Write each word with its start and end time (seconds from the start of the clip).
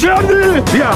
کردی 0.00 0.60
بیا 0.72 0.90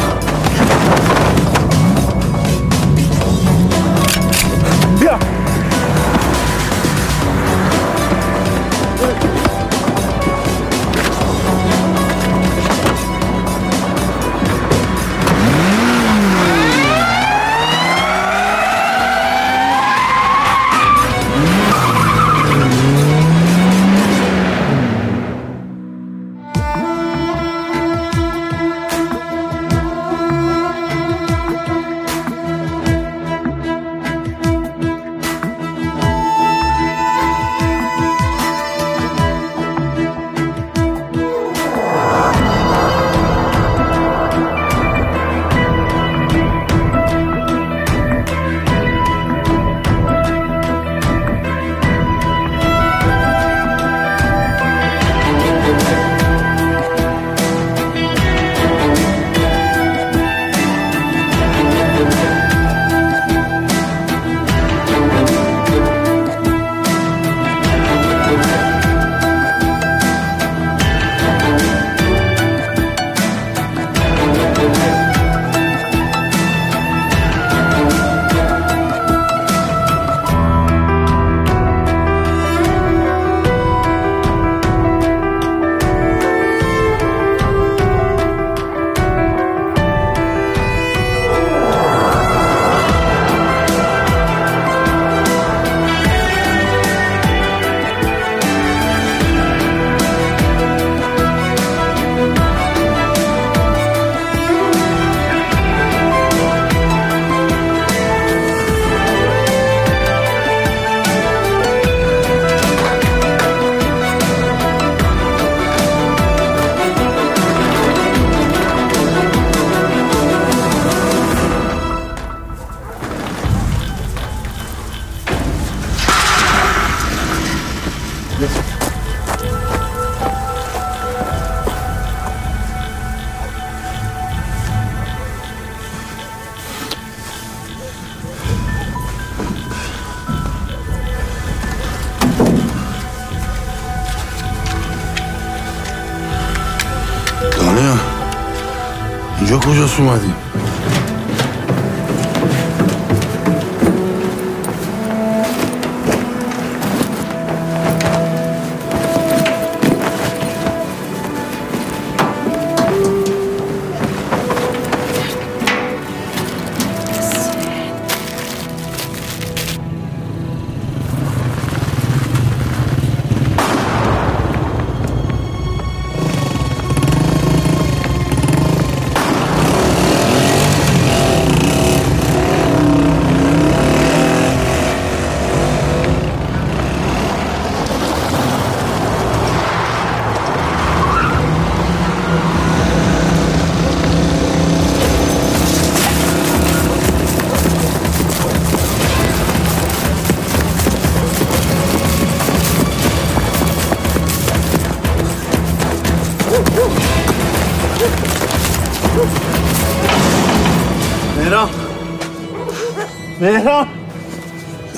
Yo 149.55 149.61
koujou 149.61 149.87
sou 149.87 150.05
mandi. 150.05 150.64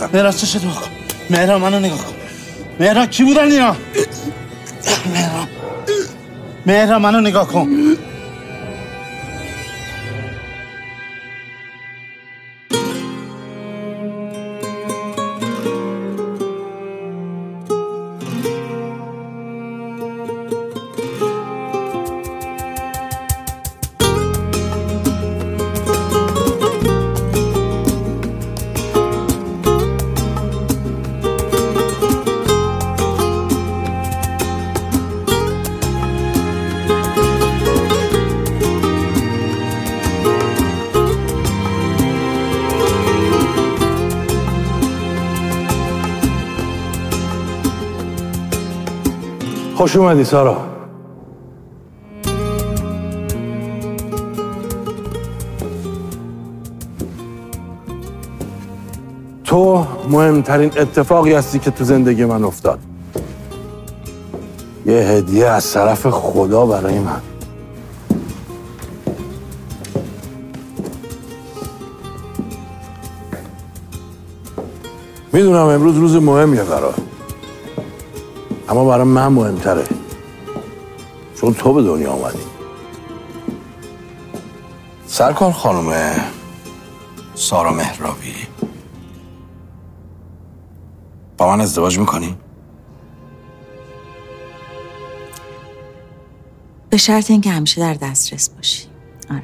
مهران 0.00 0.32
چه 0.32 0.46
شد؟ 0.46 0.60
کن 0.60 0.88
مهران 1.30 1.60
منو 1.60 1.78
نگاه 1.78 1.98
کن. 1.98 2.14
مهران 2.80 3.06
کی 3.06 3.24
بودن 3.24 3.52
اینا؟ 3.52 3.76
مهران 5.14 5.48
مهران 6.66 7.02
منو 7.02 7.20
نگاه 7.20 7.48
کن. 7.48 7.96
خوش 49.96 50.04
اومدی 50.04 50.24
سارا. 50.24 50.56
تو 59.44 59.86
مهمترین 60.10 60.72
اتفاقی 60.78 61.34
هستی 61.34 61.58
که 61.58 61.70
تو 61.70 61.84
زندگی 61.84 62.24
من 62.24 62.44
افتاد. 62.44 62.78
یه 64.86 64.96
هدیه 64.96 65.46
از 65.46 65.72
طرف 65.72 66.06
خدا 66.06 66.66
برای 66.66 66.98
من. 66.98 67.20
می‌دونم 75.32 75.66
امروز 75.66 75.96
روز 75.96 76.16
مهمیه 76.16 76.64
برات. 76.64 77.15
اما 78.68 78.84
برای 78.84 79.04
من 79.04 79.28
مهمتره. 79.28 79.84
چون 81.40 81.54
تو 81.54 81.72
به 81.72 81.82
دنیا 81.82 82.12
آمدی 82.12 82.38
سرکار 85.06 85.52
خانم 85.52 86.14
سارا 87.34 87.72
مهرابی. 87.72 88.34
با 91.38 91.48
من 91.48 91.60
ازدواج 91.60 91.98
می‌کنی؟ 91.98 92.36
به 96.90 96.96
شرط 96.96 97.30
اینکه 97.30 97.50
همیشه 97.50 97.80
در 97.80 97.94
دسترس 97.94 98.48
باشی. 98.48 98.86
آره. 99.30 99.42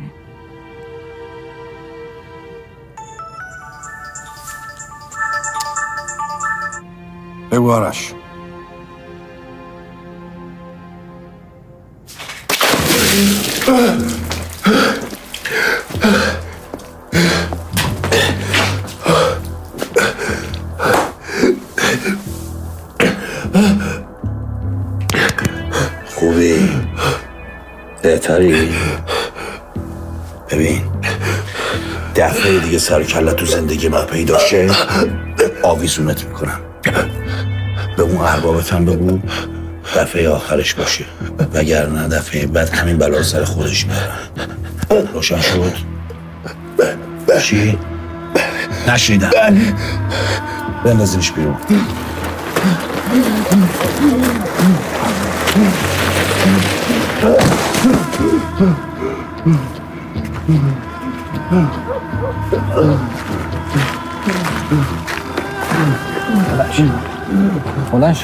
بگو 7.50 7.70
آرش. 7.72 8.14
خوبی؟ 13.12 13.28
بهتری؟ 28.02 28.68
ببین 30.50 30.80
دفعه 32.16 32.58
دیگه 32.58 32.78
سر 32.78 33.02
کله 33.02 33.32
تو 33.32 33.46
زندگی 33.46 33.88
من 33.88 34.06
پیدا 34.06 34.38
شه 34.38 34.70
آویزونت 35.62 36.24
می‌کنم. 36.24 36.60
به 37.96 38.02
اون 38.02 38.16
اربابت 38.16 38.72
هم 38.72 38.84
بگو. 38.84 39.18
دفعه 39.96 40.28
آخرش 40.28 40.74
باشه. 40.74 41.04
وگرنه 41.54 42.08
دفعه 42.08 42.46
بعد 42.46 42.68
همین 42.68 42.96
بلا 42.98 43.22
سر 43.22 43.44
خودش 43.44 43.86
میارن 43.86 45.06
روشن 45.12 45.40
شد؟ 45.40 45.72
چی؟ 47.42 47.78
نشیدم 48.88 49.30
بندازینش 50.84 51.32
بیرون. 51.32 51.56
بلند 67.92 68.16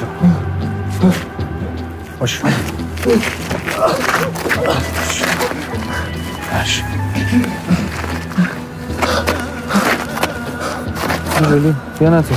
باش 1.00 1.22
باش 2.18 2.40
بیا 11.40 11.74
بیا 11.98 12.10
نه 12.10 12.22
تو 12.22 12.34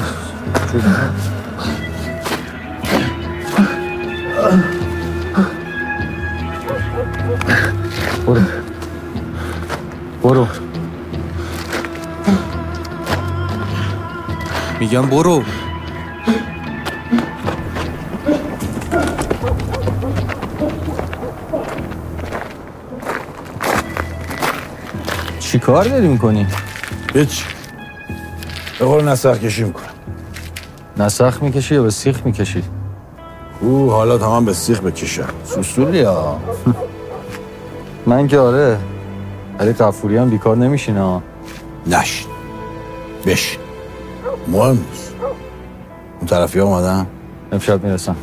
برو 8.26 8.42
برو 10.24 10.48
میگم 14.80 15.02
برو 15.02 15.44
چی 15.44 15.71
کار 25.62 25.86
داری 25.86 26.08
می‌کنی؟ 26.08 26.48
هیچ. 27.14 27.46
به 28.80 28.86
قول 28.86 29.04
نسخ 29.04 29.40
کشی 29.40 29.64
می‌کنم. 29.64 29.86
نسخ 30.98 31.44
می‌کشی 31.44 31.76
یا 31.76 31.84
به 31.84 31.90
سیخ 31.90 32.26
می‌کشی؟ 32.26 32.64
او 33.62 33.92
حالا 33.92 34.18
تمام 34.18 34.46
به 34.46 34.54
سیخ 34.54 34.82
بکشم 34.82 35.30
سوسولی 35.46 36.02
ها. 36.02 36.40
من 38.08 38.28
که 38.28 38.40
آره 38.40 38.78
ولی 39.60 39.74
قفوری 39.74 40.18
هم 40.18 40.30
بیکار 40.30 40.58
نمیشینه 40.58 41.22
نشین. 41.88 42.28
بشین. 43.26 43.60
مهم 44.48 44.70
نیست. 44.90 45.16
اون 46.20 46.28
طرفی 46.28 46.60
ها 46.60 46.66
اومدن؟ 46.66 47.08
امشب 47.52 47.84
می‌رسم. 47.84 48.16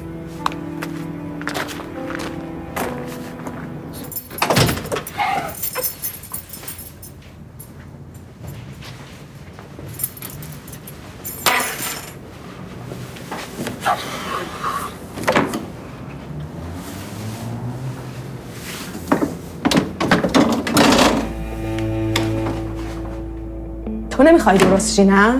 تو 24.49 24.55
نمی‌خوای 24.55 24.71
درست 24.71 24.95
شی 24.95 25.05
نه؟ 25.05 25.35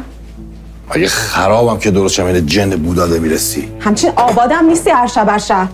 اگه 0.91 1.09
خرابم 1.09 1.79
که 1.79 1.91
درست 1.91 2.15
شم 2.15 2.41
جن 2.41 2.71
بوداده 2.71 3.19
می‌رسی. 3.19 3.69
همچین 3.81 4.13
آبادم 4.17 4.65
نیستی 4.65 4.91
هر 4.91 5.07
شب 5.07 5.29
هر 5.29 5.39
شب. 5.39 5.69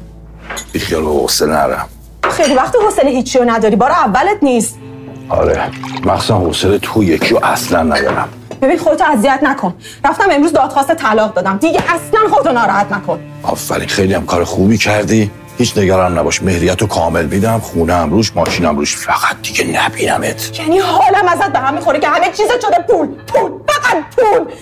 بیخیال 0.73 1.03
به 1.03 1.09
حوصله 1.09 1.49
نرم 1.53 1.89
خیلی 2.31 2.55
وقت 2.55 2.75
حوصله 2.85 3.11
هیچی 3.11 3.39
رو 3.39 3.45
نداری. 3.51 3.77
بار 3.77 3.91
اولت 3.91 4.43
نیست. 4.43 4.79
آره 5.29 5.63
مخصوصا 6.05 6.39
حوصله 6.39 6.79
تو 6.79 7.05
یکی 7.05 7.29
رو 7.29 7.41
اصلا 7.45 7.83
ندارم. 7.83 8.29
ببین 8.63 8.79
خودتو 8.79 9.05
اذیت 9.05 9.41
نکن. 9.43 9.75
رفتم 10.05 10.25
امروز 10.31 10.53
دادخواست 10.53 10.95
طلاق 10.95 11.35
دادم. 11.35 11.57
دیگه 11.57 11.81
اصلا 11.89 12.21
خودتو 12.31 12.53
ناراحت 12.53 12.93
نکن. 12.93 13.19
آفرین 13.43 13.89
خیلی 13.89 14.15
هم 14.15 14.27
کار 14.27 14.45
خوبی 14.45 14.79
کردی. 14.79 15.31
هیچ 15.65 15.79
نگران 15.79 16.19
نباش. 16.19 16.43
مهریت 16.43 16.83
رو 16.83 16.87
کامل 16.89 17.27
میدم. 17.27 17.59
خونه 17.59 17.95
هم 17.95 18.11
روش 18.11 18.37
ماشینم 18.37 18.77
روش. 18.77 18.97
فقط 18.97 19.37
دیگه 19.43 19.65
نبینمت. 19.65 20.59
یعنی 20.61 20.79
حالم 20.79 21.29
ازت 21.29 21.53
به 21.53 21.59
هم 21.59 21.75
می‌خوره 21.75 22.01
که 22.01 22.09
همه 22.09 22.27
چیزت 22.27 22.61
شده. 22.61 22.79
پول 22.89 23.07
پول 23.07 23.53
فقط 23.69 24.05
پول. 24.17 24.55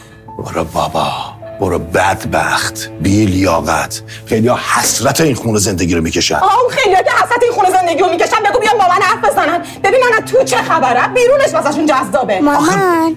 برو 0.45 0.65
بابا. 0.65 1.13
برو 1.61 1.79
بدبخت. 1.79 2.89
بی 3.01 3.27
لیاقت. 3.27 4.03
خیلی 4.27 4.49
ها 4.49 4.59
حسرت 4.79 5.21
این 5.21 5.35
خونه 5.35 5.59
زندگی 5.59 5.95
رو 5.95 6.03
می‌کشن. 6.03 6.35
آه 6.35 6.61
اون 6.63 6.71
خیلی 6.71 6.95
که 6.97 7.11
حسرت 7.25 7.43
این 7.43 7.53
خونه 7.53 7.71
زندگی 7.71 7.99
رو 7.99 8.09
می‌کشن. 8.09 8.37
بگو 8.51 8.59
بیان 8.61 8.79
با 8.79 8.85
من 8.85 9.03
حرف 9.03 9.31
بزنن. 9.31 9.59
ببینن 9.85 10.07
از 10.19 10.33
تو 10.33 10.45
چه 10.45 10.57
خبره؟ 10.57 11.09
بیرونش 11.09 11.55
واسهشون 11.55 11.87
جذابه. 11.87 12.41
مامان 12.41 13.17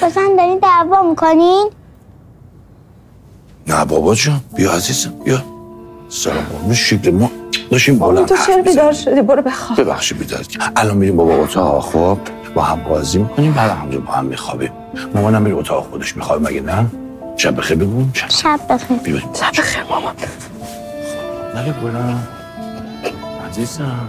بازم 0.00 0.36
دارین 0.36 0.58
دعوا 0.58 1.02
می‌کنین؟ 1.02 1.70
نه 3.66 3.84
بابا 3.84 4.14
جان 4.14 4.40
بیا 4.56 4.72
عزیزم. 4.72 5.12
بیا. 5.24 5.53
سلام 6.08 6.44
قربون 6.44 6.74
شکل 6.74 7.10
ما 7.10 7.30
داشتیم 7.70 7.98
بالا. 7.98 8.24
تو 8.24 8.36
چرا 8.46 8.62
بیدار 8.62 8.92
شدی؟ 8.92 9.22
برو 9.22 9.42
بخواب. 9.42 9.80
ببخشید 9.80 10.18
بیدار 10.18 10.44
الان 10.76 10.96
میریم 10.96 11.16
بابا 11.16 11.34
اتاق 11.34 11.82
خب 11.82 12.18
با 12.54 12.62
هم 12.62 12.80
بازی 12.82 13.18
می‌کنیم. 13.18 13.52
بعد 13.52 13.70
همونجا 13.70 14.00
با 14.00 14.12
هم 14.12 14.24
میخوابیم. 14.24 14.70
مامانم 15.14 15.42
میره 15.42 15.56
اتاق 15.56 15.90
خودش 15.90 16.16
میخوابه. 16.16 16.50
مگه 16.50 16.60
نه؟ 16.60 16.86
شب 17.36 17.56
بخیر 17.56 17.76
بگو. 17.76 18.04
شب. 18.12 18.30
شب 18.30 18.60
بخیر. 18.70 18.96
بیا. 18.96 19.18
شب 19.18 19.50
بخیر 19.62 19.82
مامان. 19.90 20.14
نگه 21.56 21.72
بلند 21.72 22.28
عزیزم. 23.50 24.08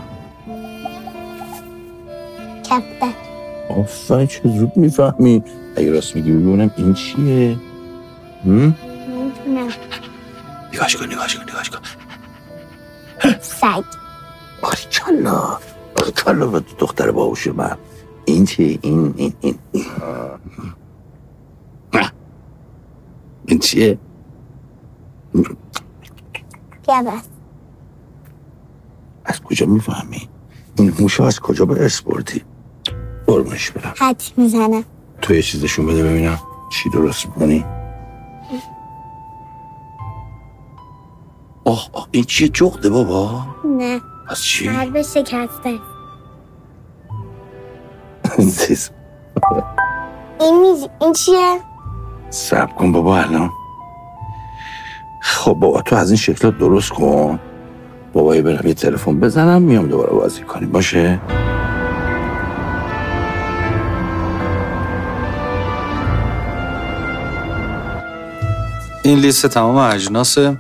کفته 2.64 3.08
آفرین 3.70 4.28
چه 4.28 4.42
زود 4.44 4.72
می‌فهمی 4.76 5.44
اگه 5.78 5.92
راست 5.92 6.16
میگی 6.16 6.32
ببینم 6.32 6.72
این 6.78 6.94
چیه. 6.94 7.58
هم؟ 8.46 8.52
نمی‌تونم 8.52 9.68
نگاش 10.76 10.96
کن 10.96 11.06
نگاش 11.06 11.36
کن 11.36 11.44
نگاش 11.44 11.70
کن. 11.70 11.80
سگ. 13.42 13.84
باریکلا 14.62 15.60
باریکلا 15.96 16.48
به 16.48 16.60
دختر 16.80 17.12
باهوش 17.12 17.48
من. 17.48 17.78
این 18.26 18.46
چیه 18.46 18.80
این 18.82 19.14
این 19.18 19.34
این. 19.42 19.60
این. 23.46 23.60
چیه؟ 23.60 23.98
بیا 26.88 27.04
بس 27.04 27.24
از 29.26 29.42
کجا 29.42 29.66
می‌فهمی؟ 29.66 30.30
این 30.76 30.94
موشو 31.00 31.24
از 31.24 31.40
کجا 31.40 31.66
به 31.66 31.82
ارث 31.82 32.02
بردی؟ 32.02 32.44
قربونش 33.28 33.72
برم. 33.72 33.94
حد 33.98 34.24
می‌زنم. 34.38 34.84
تو 35.22 35.34
یه 35.34 35.42
چیزشون 35.42 35.86
بده 35.86 36.04
ببینم. 36.04 36.40
چی 36.72 36.90
درست 36.90 37.26
می‌کنی؟ 37.26 37.66
آه 41.66 41.90
آه 41.94 42.08
این 42.12 42.24
چیه؟ 42.24 42.50
جغده 42.50 42.90
بابا. 42.90 43.44
نه. 43.78 44.02
از 44.28 44.44
چی؟ 44.44 44.70
قلب 44.70 45.02
شکسته. 45.02 45.80
این 50.40 50.62
میز 50.62 50.88
این 51.02 51.14
چیه؟ 51.14 51.60
سب 52.30 52.76
کن 52.76 52.92
بابا 52.92 53.18
الان. 53.18 53.50
خب 55.22 55.54
بابا 55.54 55.82
تو 55.82 55.96
از 55.96 56.10
این 56.10 56.18
شکلات 56.18 56.58
درست 56.58 56.90
کن. 56.90 57.40
بابایی 58.14 58.42
برم 58.42 58.68
یه 58.68 58.74
تلفن 58.74 59.20
بزنم 59.20 59.62
میام 59.62 59.88
دوباره 59.88 60.14
بازی 60.14 60.42
کنیم. 60.42 60.72
باشه؟ 60.72 61.20
این 69.04 69.20
لیست 69.20 69.48
تمام 69.48 69.78
اجناسه. 69.78 70.58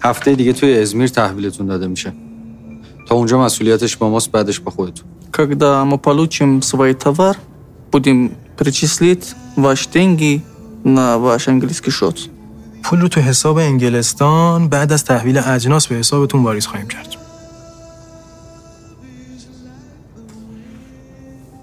هفته 0.00 0.34
دیگه 0.34 0.52
توی 0.52 0.78
ازمیر 0.78 1.08
تحویلتون 1.08 1.66
داده 1.66 1.86
میشه 1.86 2.12
تا 3.08 3.14
اونجا 3.14 3.40
مسئولیتش 3.40 3.96
با 3.96 4.10
ماست 4.10 4.32
بعدش 4.32 4.60
با 4.60 4.70
خودتون 4.70 5.04
Когда 5.32 5.84
мы 5.84 5.98
получим 5.98 6.62
свой 6.62 6.94
товар, 6.94 7.36
будем 7.92 8.18
перечислить 8.58 9.34
ваши 9.56 9.88
деньги 9.90 10.42
на 10.84 11.18
ваш 11.18 11.48
английский 11.48 11.90
счет. 11.90 12.18
پول 12.84 13.00
رو 13.00 13.08
تو 13.08 13.20
حساب 13.20 13.56
انگلستان 13.58 14.68
بعد 14.68 14.92
از 14.92 15.04
تحویل 15.04 15.38
اجناس 15.38 15.86
به 15.86 15.94
حسابتون 15.94 16.42
واریز 16.42 16.66
خواهیم 16.66 16.88
کرد 16.88 17.16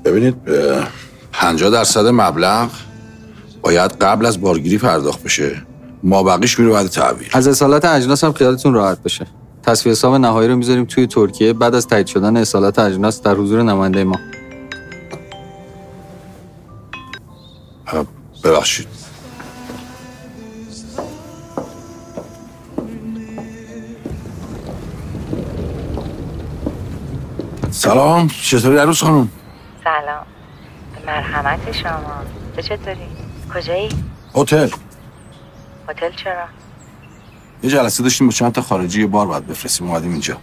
ببینید 0.05 0.35
اه، 0.47 0.87
50 1.31 1.69
درصد 1.69 2.05
مبلغ 2.07 2.69
باید 3.61 3.91
قبل 3.91 4.25
از 4.25 4.41
بارگیری 4.41 4.77
پرداخت 4.77 5.23
بشه 5.23 5.61
ما 6.02 6.22
بقیش 6.22 6.58
میره 6.58 6.72
بعد 6.72 6.86
تحویل 6.86 7.28
از 7.32 7.48
اصالت 7.48 7.84
اجناس 7.84 8.24
هم 8.24 8.32
خیالتون 8.32 8.74
راحت 8.74 9.02
بشه 9.02 9.26
تصفیه 9.62 9.92
حساب 9.92 10.14
نهایی 10.14 10.48
رو 10.48 10.56
می‌ذاریم 10.56 10.84
توی 10.84 11.06
ترکیه 11.06 11.52
بعد 11.52 11.74
از 11.74 11.86
تایید 11.86 12.06
شدن 12.06 12.36
اصالت 12.36 12.78
اجناس 12.78 13.22
در 13.22 13.34
حضور 13.34 13.62
نماینده 13.62 14.04
ما. 14.04 14.16
ببخشید. 18.44 18.86
سلام 27.70 28.28
چطوری 28.28 28.76
عروس 28.78 29.02
خانم؟ 29.02 29.28
سلام. 29.84 30.26
مرحمت 31.06 31.72
شما. 31.72 32.22
تو 32.56 32.62
چطوری؟ 32.62 32.98
کجایی؟ 33.54 33.88
هتل. 34.34 34.68
هتل 35.88 36.10
چرا؟ 36.12 36.44
یه 37.62 37.70
جلسه 37.70 38.02
داشتیم 38.02 38.26
با 38.26 38.32
چند 38.32 38.52
تا 38.52 38.62
خارجی 38.62 39.00
یه 39.00 39.06
بار 39.06 39.26
باید 39.26 39.46
بفرستیم 39.46 39.86
اومدیم 39.90 40.12
اینجا. 40.12 40.36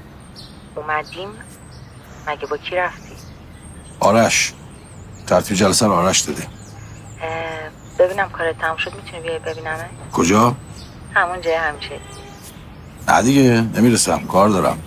اومدیم؟ 0.75 1.29
مگه 2.27 2.45
با 2.47 2.57
کی 2.57 2.75
رفتی؟ 2.75 3.13
آرش. 3.99 4.53
ترتیب 5.27 5.57
جلسه 5.57 5.85
رو 5.85 5.91
آرش 5.93 6.19
داده. 6.19 6.47
ببینم 7.99 8.29
کارت 8.29 8.57
تموم 8.57 8.77
شد 8.77 8.93
می‌تونی 8.95 9.23
بیای 9.23 9.39
ببینم 9.39 9.77
کجا؟ 10.13 10.55
همون 11.13 11.41
جای 11.41 11.53
همیشه. 11.53 11.99
نه 13.07 13.21
دیگه 13.21 13.61
نمی‌رسم. 13.75 14.19
کار 14.19 14.49
دارم. 14.49 14.79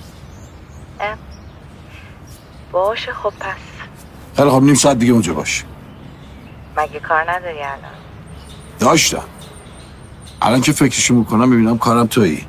باشه 2.73 3.13
خب 3.13 3.33
پس. 3.41 3.57
خیلی 4.37 4.51
خب 4.51 4.63
نیم 4.63 4.75
ساعت 4.75 4.99
دیگه 4.99 5.13
اونجا 5.13 5.35
باش. 5.35 5.65
مگه 6.77 7.01
کار 7.01 7.31
نداری 7.31 7.63
الان؟ 7.63 7.93
داشتم. 8.79 9.23
الان 10.43 10.61
که 10.61 10.73
فکرشو 10.73 11.15
می‌کنم 11.15 11.51
ببینم 11.51 11.79
کارم 11.79 12.07
تویی. 12.07 12.47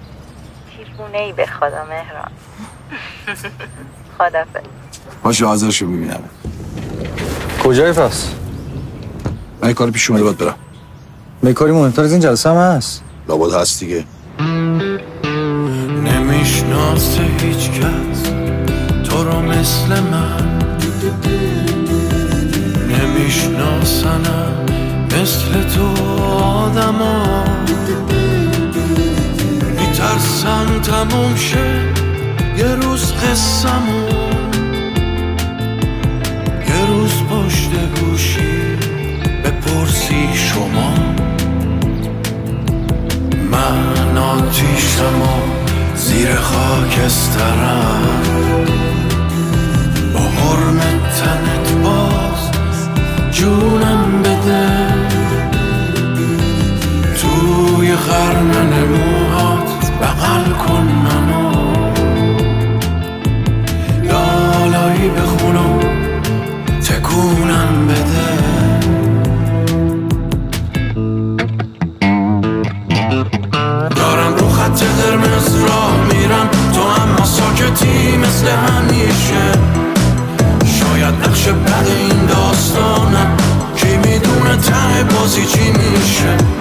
دیوونه 0.77 1.17
ای 1.17 1.33
به 1.33 1.45
خدا 1.45 1.85
مهران. 1.89 2.31
خدافظ. 4.17 4.67
باشه 5.23 5.45
حاضرشو 5.45 5.87
ببینم 5.87 6.19
کجای 7.63 7.91
پس؟ 7.93 8.29
من 9.61 9.73
کار 9.73 9.91
پیش 9.91 10.09
اومده 10.09 10.23
باید 10.23 10.37
برم. 10.37 10.55
میکاری 11.41 11.71
مهمتر 11.71 12.01
از 12.01 12.11
این 12.11 12.21
جلسه 12.21 12.49
هم 12.49 12.55
هست. 12.55 13.03
لابد 13.29 13.53
هست 13.53 13.79
دیگه. 13.79 14.05
نمی‌شناسه 16.03 17.21
هیچ 17.21 17.69
کس. 17.71 18.23
تو 19.09 19.23
رو 19.23 19.41
مثل 19.41 19.99
من. 19.99 20.59
نمیشناسنم. 22.89 24.66
مثل 25.21 25.63
تو 25.63 26.03
آدما. 26.33 27.43
میترسم 29.79 30.81
تموم 30.83 31.35
شه 31.35 31.81
یه 32.57 32.75
روز 32.75 33.13
قصمون 33.13 34.09
یه 36.67 36.85
روز 36.87 37.11
پشت 37.11 37.69
گوشی 37.99 38.77
بپرسی 39.43 40.27
شما. 40.33 40.93
من 43.51 44.17
آتیشم 44.17 45.21
و 45.21 45.41
زیر 45.95 46.35
خاکسترم. 46.35 48.01
با 50.13 50.19
حرم 50.19 50.79
تنت 51.17 51.71
باز 51.83 52.51
جونم 53.31 54.21
بده. 54.23 54.86
خرمن 58.07 58.73
موهات 58.83 59.69
بغل 60.01 60.51
کن 60.51 60.87
منو. 61.03 61.51
لالایی 64.03 65.09
بخونم 65.09 65.79
تکونم 66.81 67.87
بده. 67.87 68.27
دارم 73.95 74.35
رو 74.35 74.49
خط 74.49 74.83
قرمز 74.83 75.55
راه 75.55 75.95
میرم 76.11 76.49
تو 76.73 76.81
اما 76.81 77.25
ساکتی 77.25 78.17
مثل 78.17 78.47
همیشه. 78.47 79.51
شاید 80.79 81.13
نقش 81.13 81.47
بد 81.47 81.87
این 81.87 82.25
داستانم 82.25 83.37
کی 83.75 83.97
می‌دونه 83.97 84.55
ته 84.57 85.03
بازی 85.15 85.45
چی 85.45 85.71
میشه. 85.71 86.56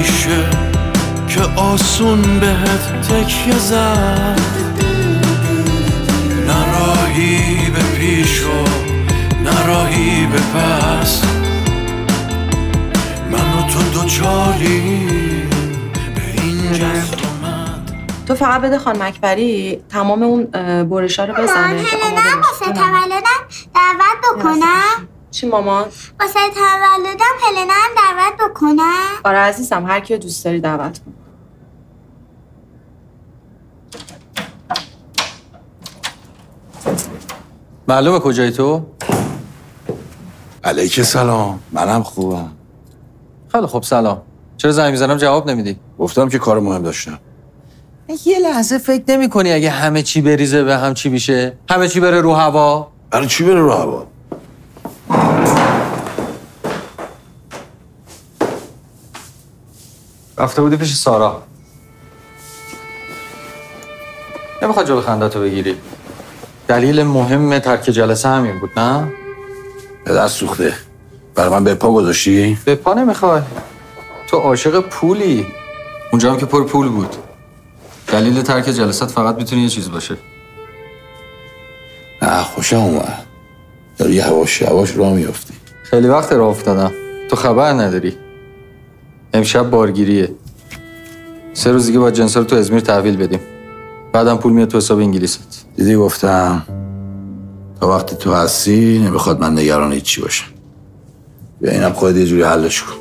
نمیشه 0.00 0.50
که 1.28 1.60
آسون 1.60 2.40
بهت 2.40 3.02
تکیه 3.08 3.58
زد. 3.58 4.40
نراهی 6.46 7.70
به 7.70 7.82
پیش 7.98 8.42
و 8.42 8.64
نراهی 9.44 10.26
به 10.26 10.38
پس. 10.38 11.22
من 13.30 13.58
و 13.58 13.66
تو 13.72 13.82
دوچاری 13.82 15.06
به 16.14 16.42
این 16.42 16.72
جست 16.72 17.14
تو 18.26 18.34
فقط 18.34 18.60
بده 18.60 18.78
خان 18.78 19.02
مکبری 19.02 19.80
تمام 19.88 20.22
اون 20.22 20.44
برشا 20.84 21.24
رو 21.24 21.34
بزنه. 21.34 21.46
که 21.46 21.52
آماده 21.58 21.82
هلنم 21.82 22.40
باشه. 22.40 22.64
واسه 22.64 22.72
تولدم 22.72 23.40
دعوت 23.74 24.38
بکنم. 24.38 25.08
چی 25.30 25.46
مامان؟ 25.46 25.84
واسه 26.20 26.38
تولدم 26.54 27.24
هلنم 27.42 27.90
دعوت 27.96 28.50
بکنم 28.50 29.20
آره 29.24 29.38
عزیزم 29.38 29.86
هر 29.86 30.00
کیو 30.00 30.18
دوست 30.18 30.44
داری 30.44 30.60
دعوت 30.60 30.98
کن 30.98 31.14
معلومه 37.88 38.18
کجای 38.18 38.50
تو؟ 38.50 38.86
علیک 40.64 41.02
سلام 41.02 41.60
منم 41.72 42.02
خوبم 42.02 42.50
خیلی 43.52 43.66
خب 43.66 43.82
سلام 43.82 44.22
چرا 44.56 44.72
زنگ 44.72 44.90
می‌زنم 44.90 45.16
جواب 45.16 45.50
نمیدی؟ 45.50 45.76
گفتم 45.98 46.28
که 46.28 46.38
کار 46.38 46.60
مهم 46.60 46.82
داشتم 46.82 47.18
یه 48.24 48.38
لحظه 48.38 48.78
فکر 48.78 49.04
نمی 49.08 49.28
کنی 49.28 49.52
اگه 49.52 49.70
همه 49.70 50.02
چی 50.02 50.20
بریزه 50.20 50.64
به 50.64 50.76
هم 50.76 50.94
چی 50.94 51.08
میشه؟ 51.08 51.58
همه 51.70 51.88
چی 51.88 52.00
بره 52.00 52.20
رو 52.20 52.34
هوا؟ 52.34 52.92
برای 53.10 53.26
چی 53.26 53.44
بره 53.44 53.60
رو 53.60 53.72
هوا؟ 53.72 54.06
رفته 60.38 60.62
بودی 60.62 60.76
پیش 60.76 60.94
سارا. 60.94 61.42
نمی‌خواد 64.62 64.86
جلو 64.86 65.00
خندتو 65.00 65.40
بگیری. 65.40 65.76
دلیل 66.68 67.02
مهم 67.02 67.58
ترک 67.58 67.90
جلسه 67.90 68.28
همین 68.28 68.60
بود 68.60 68.70
نه؟ 68.78 69.12
پدر 70.04 70.28
سوخته. 70.28 70.74
برای 71.34 71.50
من 71.50 71.64
به 71.64 71.74
پا 71.74 71.92
گذاشتی؟ 71.92 72.58
به 72.64 72.74
پا 72.74 72.94
نمی‌خوای. 72.94 73.42
تو 74.26 74.36
عاشق 74.36 74.80
پولی. 74.80 75.46
اونجا 76.12 76.32
هم 76.32 76.38
که 76.38 76.46
پر 76.46 76.64
پول 76.64 76.88
بود. 76.88 77.16
دلیل 78.06 78.42
ترک 78.42 78.64
جلسات 78.64 79.10
فقط 79.10 79.36
می‌تونه 79.36 79.62
یه 79.62 79.68
چیز 79.68 79.90
باشه. 79.90 80.16
نه 82.22 82.42
خوشم 82.42 82.76
اومد. 82.76 83.26
داری 84.00 84.14
یواش 84.14 84.62
یواش 84.62 84.96
راه 84.96 85.12
میافتی. 85.12 85.54
خیلی 85.82 86.08
وقت 86.08 86.32
راه 86.32 86.48
افتادم. 86.48 86.90
تو 87.30 87.36
خبر 87.36 87.72
نداری. 87.72 88.16
امشب 89.34 89.70
بارگیریه. 89.70 90.28
سه 91.52 91.72
روز 91.72 91.86
دیگه 91.86 91.98
باید 91.98 92.14
جنسا 92.14 92.40
رو 92.40 92.46
تو 92.46 92.56
ازمیر 92.56 92.80
تحویل 92.80 93.16
بدیم. 93.16 93.40
بعدم 94.12 94.36
پول 94.36 94.52
میاد 94.52 94.68
تو 94.68 94.78
حساب 94.78 94.98
انگلیست. 94.98 95.66
دیدی 95.76 95.96
گفتم 95.96 96.62
تا 97.80 97.88
وقتی 97.88 98.16
تو 98.16 98.32
هستی 98.32 98.98
نمی‌خواد 98.98 99.40
من 99.40 99.58
نگران 99.58 99.92
هیچی 99.92 100.20
باشم. 100.20 100.46
بیا 101.60 101.70
اینم 101.70 101.92
خودت 101.92 102.16
یه 102.16 102.26
جوری 102.26 102.42
حلش 102.42 102.82
کن. 102.82 102.92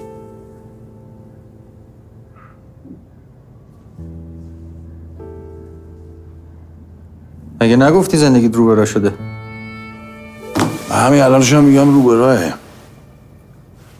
مگه 7.62 7.75
نگفتی 7.75 8.18
زندگی 8.18 8.48
رو 8.48 8.68
برا 8.68 8.86
شده؟ 8.86 9.29
همین 10.96 11.22
الانش 11.22 11.53
هم 11.53 11.63
میگم 11.63 11.93
رو 11.93 12.03
به 12.03 12.15
راهه 12.15 12.53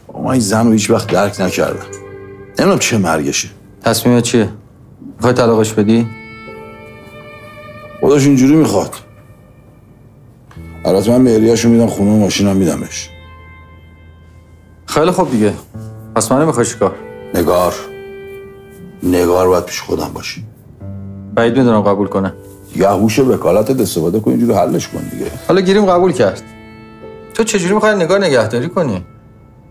با 0.08 0.22
من 0.22 0.31
این 0.31 0.39
زن 0.39 0.65
رو 0.65 0.72
هیچ 0.72 0.89
وقت 0.89 1.08
درک 1.08 1.41
نکردم. 1.41 1.86
نمی‌دونم 2.60 2.79
چه 2.79 2.98
مرگشه. 2.98 3.50
تصمیمت 3.84 4.24
چیه؟ 4.24 4.50
می‌خوای 5.15 5.34
طلاقش 5.34 5.74
بدی؟ 5.74 6.08
خودش 8.00 8.25
اینجوری 8.25 8.56
می‌خواد. 8.56 8.95
البته 10.86 11.12
من 11.12 11.21
مهریه‌شو 11.21 11.69
میدم 11.69 11.88
خونه 11.88 12.12
و 12.12 12.17
ماشینم 12.17 12.56
میدمش. 12.56 13.10
خیلی 14.86 15.12
خوب 15.12 15.32
دیگه. 15.32 15.54
پس 16.15 16.32
من 16.32 16.41
نمی‌خوای 16.41 16.65
چیکار؟ 16.65 16.95
نگار. 17.34 17.73
نگار 19.04 19.47
باید 19.47 19.65
پیش 19.65 19.82
خودم 19.82 20.12
باشی 20.13 20.45
بعید 21.36 21.58
می‌دونم 21.58 21.82
قبول 21.82 22.08
کنه. 22.08 22.34
یا 22.75 22.93
هوش 22.93 23.19
وکالتت 23.19 23.82
استفاده 23.82 24.19
کن 24.19 24.32
اینجوری 24.32 24.54
حلش 24.54 24.88
کن 24.88 24.99
دیگه. 24.99 25.32
حالا 25.47 25.62
گیریم 25.62 25.86
قبول 25.86 26.12
کرد. 26.12 26.41
تو 27.39 27.45
چجوری 27.45 27.73
می‌خوای 27.73 27.95
نگار 27.95 28.25
نگهداری 28.25 28.69
کنی؟ 28.69 29.06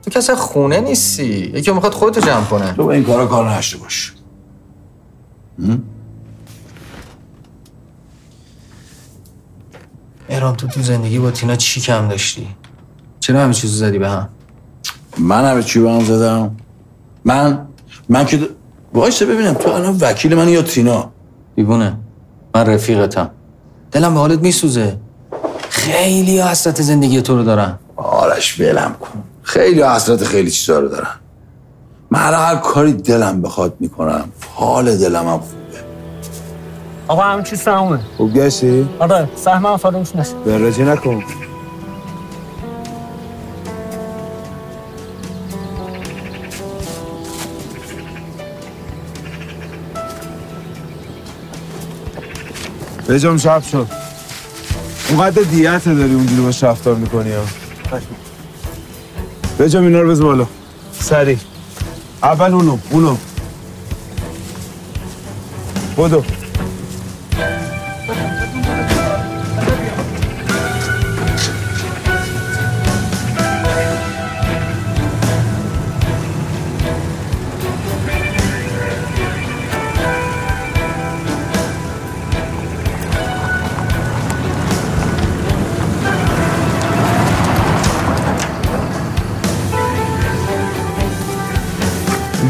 تو 0.03 0.11
کسی 0.11 0.35
خونه 0.35 0.81
نیستی. 0.81 1.25
یکی 1.25 1.71
می‌خواد 1.71 1.93
خودتو 1.93 2.21
جمع 2.21 2.45
کنه. 2.45 2.73
تو 2.73 2.87
به 2.87 2.95
این 2.95 3.05
کارا 3.05 3.27
کار 3.27 3.51
نشته 3.51 3.79
باش. 3.79 4.15
ایران 10.29 10.57
تو 10.57 10.67
تو 10.67 10.83
زندگی 10.83 11.19
با 11.19 11.31
تینا 11.31 11.57
چی 11.57 11.81
کم 11.81 12.09
داشتی؟ 12.09 12.49
چرا 13.21 13.41
همه 13.41 13.55
چیزو 13.55 13.77
زدی 13.77 13.99
به 13.99 14.09
هم؟ 14.09 14.29
من 15.19 15.51
همه 15.51 15.63
چی 15.63 15.81
به 15.81 15.91
هم 15.91 16.05
زدم. 16.05 16.57
من؟ 17.25 17.67
من 18.09 18.27
که 18.27 18.49
وایسه 18.95 19.27
ببینم 19.27 19.55
تو 19.55 19.71
الان 19.71 19.97
وکیل 20.01 20.35
من 20.35 20.49
یا 20.49 20.63
تینا؟ 20.63 21.11
دیوونه 21.57 21.99
من 22.55 22.67
رفیقتم. 22.67 23.31
دلم 23.93 24.15
به 24.15 24.21
حالت 24.21 24.41
میسوزه. 24.41 24.97
خیلی 25.79 26.41
حسرت 26.41 26.83
زندگی 26.83 27.23
تو 27.23 27.37
رو 27.37 27.45
دارن. 27.45 27.79
آرش 27.97 28.61
ولم 28.61 28.95
کن. 29.01 29.23
خیلی 29.43 29.83
حسرت 29.83 30.25
خیلی 30.25 30.51
چیزا 30.51 30.79
رو 30.79 30.89
دارم 30.89 31.21
من 32.11 32.35
هر 32.35 32.57
کاری 32.57 32.93
دلم 32.93 33.43
بخواد 33.43 33.75
می‌کنم. 33.81 34.25
حال 34.55 34.97
دلم 34.97 35.29
هم 35.29 35.39
خوب 35.39 35.59
آقا 37.09 37.23
همه 37.23 37.43
چیز 37.43 37.65
تمومه. 37.65 38.01
خوب 38.17 38.35
گشتی؟ 38.35 38.89
آره 38.99 39.29
سهمم 39.37 39.77
فراموش 39.77 40.17
نشه. 40.17 40.35
براجی 40.47 40.83
نکن. 40.83 41.25
بجام 53.09 53.37
شب 53.37 53.63
شد. 53.63 54.08
اونقدر 55.09 55.43
دیت 55.43 55.85
داری 55.85 56.15
اونجوری 56.15 56.43
باش 56.43 56.65
رفتار 56.65 56.95
می‌کنی 56.95 57.33
ها. 57.33 57.45
بجام 59.59 59.85
اینا 59.85 60.01
رو 60.01 60.11
بز 60.11 60.21
بالا. 60.21 60.47
سری. 61.01 61.39
اول 62.23 62.53
اونو 62.53 62.79
اونو. 62.91 63.17
بدو. 65.99 66.25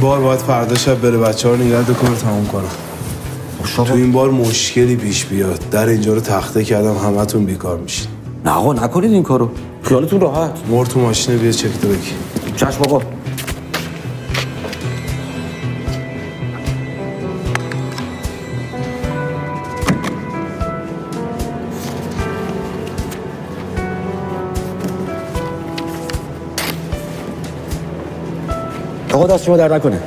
بار 0.09 0.21
باید 0.21 0.40
فردا 0.40 0.75
شب 0.75 1.01
بره 1.01 1.18
بچه 1.18 1.49
ها 1.49 1.55
رو 1.55 1.64
نگرد 1.64 1.87
کار 1.87 2.16
تموم 2.16 2.47
کنم. 2.47 3.85
تو 3.85 3.94
این 3.94 4.12
بار 4.12 4.31
مشکلی 4.31 4.97
پیش 4.97 5.25
بیاد. 5.25 5.61
در 5.71 5.88
اینجا 5.88 6.14
رو 6.14 6.21
تخته 6.21 6.64
کردم 6.64 6.97
همتون 6.97 7.44
بیکار 7.44 7.79
میشین. 7.79 8.07
نه 8.44 8.51
آقا 8.51 8.73
نکنید 8.73 9.12
این 9.12 9.23
کارو. 9.23 9.51
خیالتون 9.83 10.21
راحت. 10.21 10.51
مر 10.71 10.85
تو 10.85 11.01
ماشینه 11.01 11.37
بیا 11.38 11.53
چک 11.53 11.81
تو 11.83 11.88
بگی 11.88 12.12
چشم 12.57 12.83
آقا. 12.83 13.01
آقا 29.18 29.26
دست 29.26 29.44
شما 29.44 29.57
در 29.57 29.74
نکنه. 29.74 30.00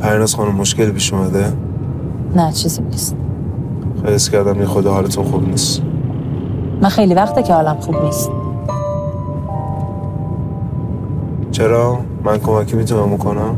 پرناز 0.00 0.34
خانم 0.34 0.54
مشکلی 0.54 0.90
پیش 0.90 1.12
اومده؟ 1.12 1.52
نه 2.36 2.52
چیزی 2.52 2.82
نیست. 2.82 3.16
خیلی 4.04 4.18
کردم 4.18 4.60
یه 4.60 4.66
خود 4.66 4.86
حالتون 4.86 5.24
خوب 5.24 5.48
نیست. 5.48 5.87
من 6.82 6.88
خیلی 6.88 7.14
وقته 7.14 7.42
که 7.42 7.52
حالم 7.52 7.76
خوب 7.80 8.04
نیست. 8.04 8.30
چرا؟ 11.50 11.98
من 12.24 12.38
کمکی 12.38 12.76
می‌تونم 12.76 13.14
بکنم؟ 13.16 13.56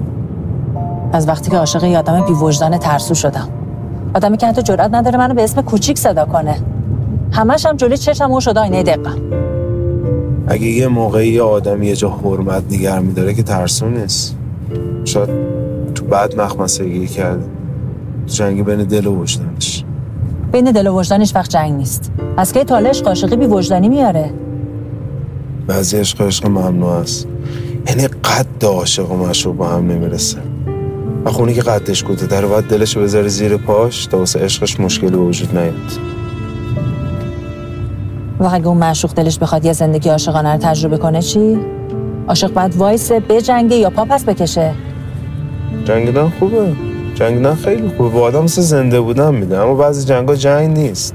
از 1.12 1.28
وقتی 1.28 1.50
که 1.50 1.56
عاشق 1.56 1.84
یه 1.84 1.98
آدم 1.98 2.20
بی 2.26 2.32
وجدان 2.32 2.78
ترسو 2.78 3.14
شدم. 3.14 3.48
آدمی 4.14 4.36
که 4.36 4.46
حتی 4.46 4.62
جرئت 4.62 4.94
نداره 4.94 5.18
منو 5.18 5.34
به 5.34 5.44
اسم 5.44 5.62
کوچیک 5.62 5.98
صدا 5.98 6.24
کنه. 6.24 6.56
همش 7.32 7.66
هم 7.66 7.76
جلوی 7.76 7.96
چشم 7.96 8.32
او 8.32 8.40
شده 8.40 8.60
آینه 8.60 8.82
دقم 8.82 9.16
اگه 10.48 10.66
یه 10.66 10.88
موقعی 10.88 11.28
یه 11.28 11.42
آدمی 11.42 11.86
یه 11.86 11.96
جا 11.96 12.10
حرمت 12.10 12.62
نگر 12.72 12.98
میداره 12.98 13.34
که 13.34 13.42
ترسو 13.42 13.88
نیست. 13.88 14.36
شاید 15.04 15.28
تو 15.94 16.04
بعد 16.04 16.40
مخمسگی 16.40 17.06
کرده 17.06 17.44
تو 18.26 18.32
جنگی 18.32 18.62
بین 18.62 18.84
دل 18.84 19.06
و 19.06 19.14
وجدانش. 19.14 19.84
بین 20.52 20.64
دل 20.64 20.86
و 20.86 20.98
وجدانش 20.98 21.34
وقت 21.34 21.50
جنگ 21.50 21.72
نیست. 21.72 22.12
از 22.36 22.52
کی 22.52 22.64
تاله 22.64 22.88
عشق 22.88 23.08
عاشقی 23.08 23.36
بی 23.36 23.46
وجدانی 23.46 23.88
میاره؟ 23.88 24.30
بعضی 25.66 25.96
عشق 25.96 26.22
عشق 26.22 26.46
ممنوع 26.46 26.90
است. 26.90 27.26
یعنی 27.88 28.06
قد 28.08 28.64
عاشق 28.64 29.10
و 29.10 29.16
معشوق 29.16 29.56
با 29.56 29.68
هم 29.68 29.90
نمی‌رسه. 29.90 30.38
و 31.24 31.30
خونی 31.30 31.54
که 31.54 31.62
قدش 31.62 32.04
کوته 32.04 32.26
در 32.26 32.46
باید 32.46 32.64
دلش 32.64 32.96
بذاره 32.96 33.28
زیر 33.28 33.56
پاش 33.56 34.06
تا 34.06 34.18
واسه 34.18 34.40
عشقش 34.40 34.80
مشکلی 34.80 35.16
وجود 35.16 35.58
نیاد. 35.58 35.74
و 38.40 38.48
اگه 38.52 38.66
اون 38.66 38.78
معشوق 38.78 39.14
دلش 39.14 39.38
بخواد 39.38 39.64
یه 39.64 39.72
زندگی 39.72 40.08
عاشقانه 40.08 40.52
رو 40.52 40.58
تجربه 40.58 40.98
کنه 40.98 41.22
چی؟ 41.22 41.58
عاشق 42.28 42.52
باید 42.52 42.76
وایسه 42.76 43.20
بجنگه 43.20 43.76
یا 43.76 43.90
پا 43.90 44.04
پس 44.04 44.24
بکشه؟ 44.24 44.74
جنگیدن 45.84 46.32
خوبه. 46.38 46.89
جنگیدن 47.20 47.54
خیلی 47.54 47.88
خوبه 47.96 48.10
به 48.10 48.20
آدم 48.20 48.44
مثل 48.44 48.62
زنده 48.62 49.00
بودن 49.00 49.34
میده. 49.34 49.58
اما 49.58 49.74
بعضی 49.74 50.06
جنگا 50.06 50.34
جنگ 50.34 50.78
نیست. 50.78 51.14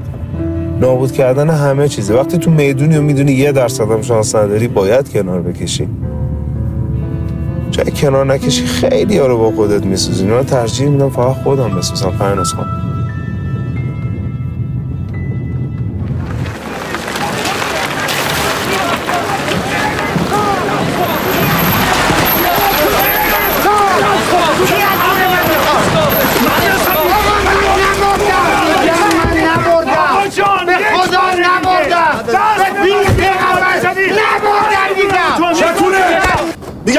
نابود 0.82 1.12
کردن 1.12 1.50
همه 1.50 1.88
چیزه. 1.88 2.16
وقتی 2.16 2.38
تو 2.38 2.52
می‌دونی 2.52 2.98
و 2.98 3.02
می‌دونی 3.02 3.32
یه 3.32 3.52
درصد 3.52 3.92
هم 3.92 4.02
شانس 4.02 4.36
نداری 4.36 4.68
باید 4.68 5.12
کنار 5.12 5.42
بکشی. 5.42 5.90
جای 7.72 7.92
کنار 7.92 8.26
نکشی 8.26 8.66
خیلی 8.66 9.18
ها 9.18 9.28
رو 9.28 9.38
با 9.38 9.52
خودت 9.52 9.86
میسوزی. 9.86 10.26
من 10.26 10.44
ترجیح 10.44 10.90
میدم 10.90 11.10
فقط 11.10 11.36
خودم 11.44 11.76
بسوزم. 11.76 12.12
فرناز 12.12 12.54
خانم. 12.54 12.85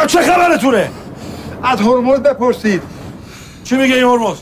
میگم 0.06 0.22
چه 0.22 0.32
خبرتونه؟ 0.32 0.90
از 1.62 1.80
هرمز 1.80 2.18
بپرسید. 2.18 2.82
چی 3.64 3.76
میگه 3.76 3.94
این 3.94 4.04
هرمز؟ 4.04 4.36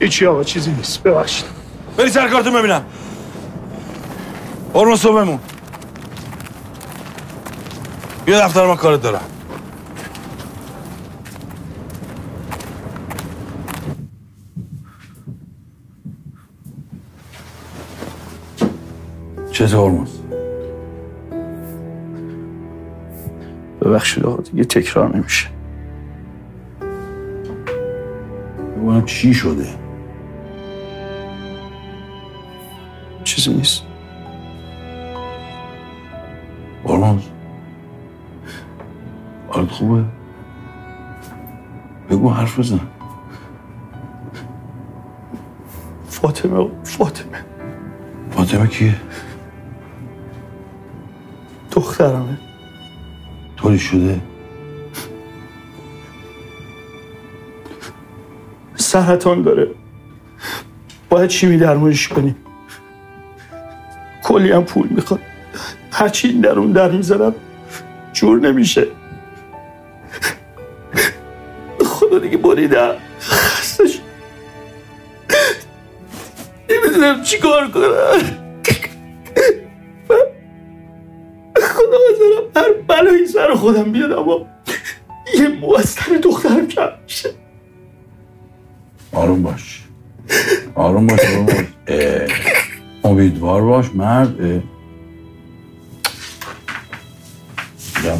هیچی 0.00 0.26
آقا 0.26 0.44
چیزی 0.44 0.70
نیست. 0.70 1.02
ببخشید. 1.02 1.44
بری 1.96 2.10
سر 2.10 2.28
کارتون 2.28 2.52
ببینم. 2.52 2.84
هرمز 4.74 5.02
تو 5.02 5.12
بمون. 5.12 5.38
بیا 8.24 8.46
دفتر 8.46 8.66
من 8.66 8.76
کارت 8.76 9.02
دارم. 9.02 9.24
چطور 19.52 19.90
هرمز؟ 19.90 20.25
ببخشید 23.86 24.24
آقا 24.24 24.42
دیگه 24.42 24.64
تکرار 24.64 25.16
نمیشه. 25.16 25.48
ببینم 28.76 29.04
چی 29.04 29.34
شده؟ 29.34 29.66
چیزی 33.24 33.54
نیست. 33.54 33.82
هرمز 36.84 37.22
حالت 39.48 39.70
خوبه؟ 39.70 40.04
بگو 42.10 42.30
حرف 42.30 42.58
بزن. 42.58 42.80
فاطمه 46.08 46.68
فاطمه. 46.84 47.44
فاطمه 48.30 48.66
کیه؟ 48.66 48.94
دخترمه. 51.70 52.45
طوری 53.56 53.78
شده 53.78 54.20
سرطان 58.76 59.42
داره 59.42 59.70
باید 61.08 61.30
شیمی 61.30 61.58
درمانش 61.58 62.08
کنیم 62.08 62.36
کلی 64.24 64.52
هم 64.52 64.64
پول 64.64 64.88
می‌خواد 64.88 65.20
هرچی 65.92 66.28
این 66.28 66.40
در 66.40 66.58
اون 66.58 66.72
در 66.72 66.90
می‌زنم 66.90 67.34
جور 68.12 68.40
نمیشه 68.40 68.86
خدا 71.84 72.18
دیگه 72.18 72.36
بریدم 72.36 72.94
خسته 73.20 73.86
شدم. 73.86 74.02
نمی‌دونم 76.70 77.22
چی 77.22 77.38
کار 77.38 77.70
کنم 77.70 78.45
سر 83.36 83.54
خودم 83.54 83.92
بیاد 83.92 84.12
اما 84.12 84.46
یه 85.38 85.48
مو 85.48 85.74
از 85.74 85.88
سر 85.88 86.20
دخترم 86.22 86.68
کم 86.68 86.88
میشه. 87.04 87.30
آروم 89.12 89.42
باش. 89.42 89.84
آروم 90.74 91.06
باش 91.06 91.20
آروم 91.20 91.46
باش. 91.46 91.66
امیدوار 93.04 93.62
باش 93.62 93.94
مرد. 93.94 94.62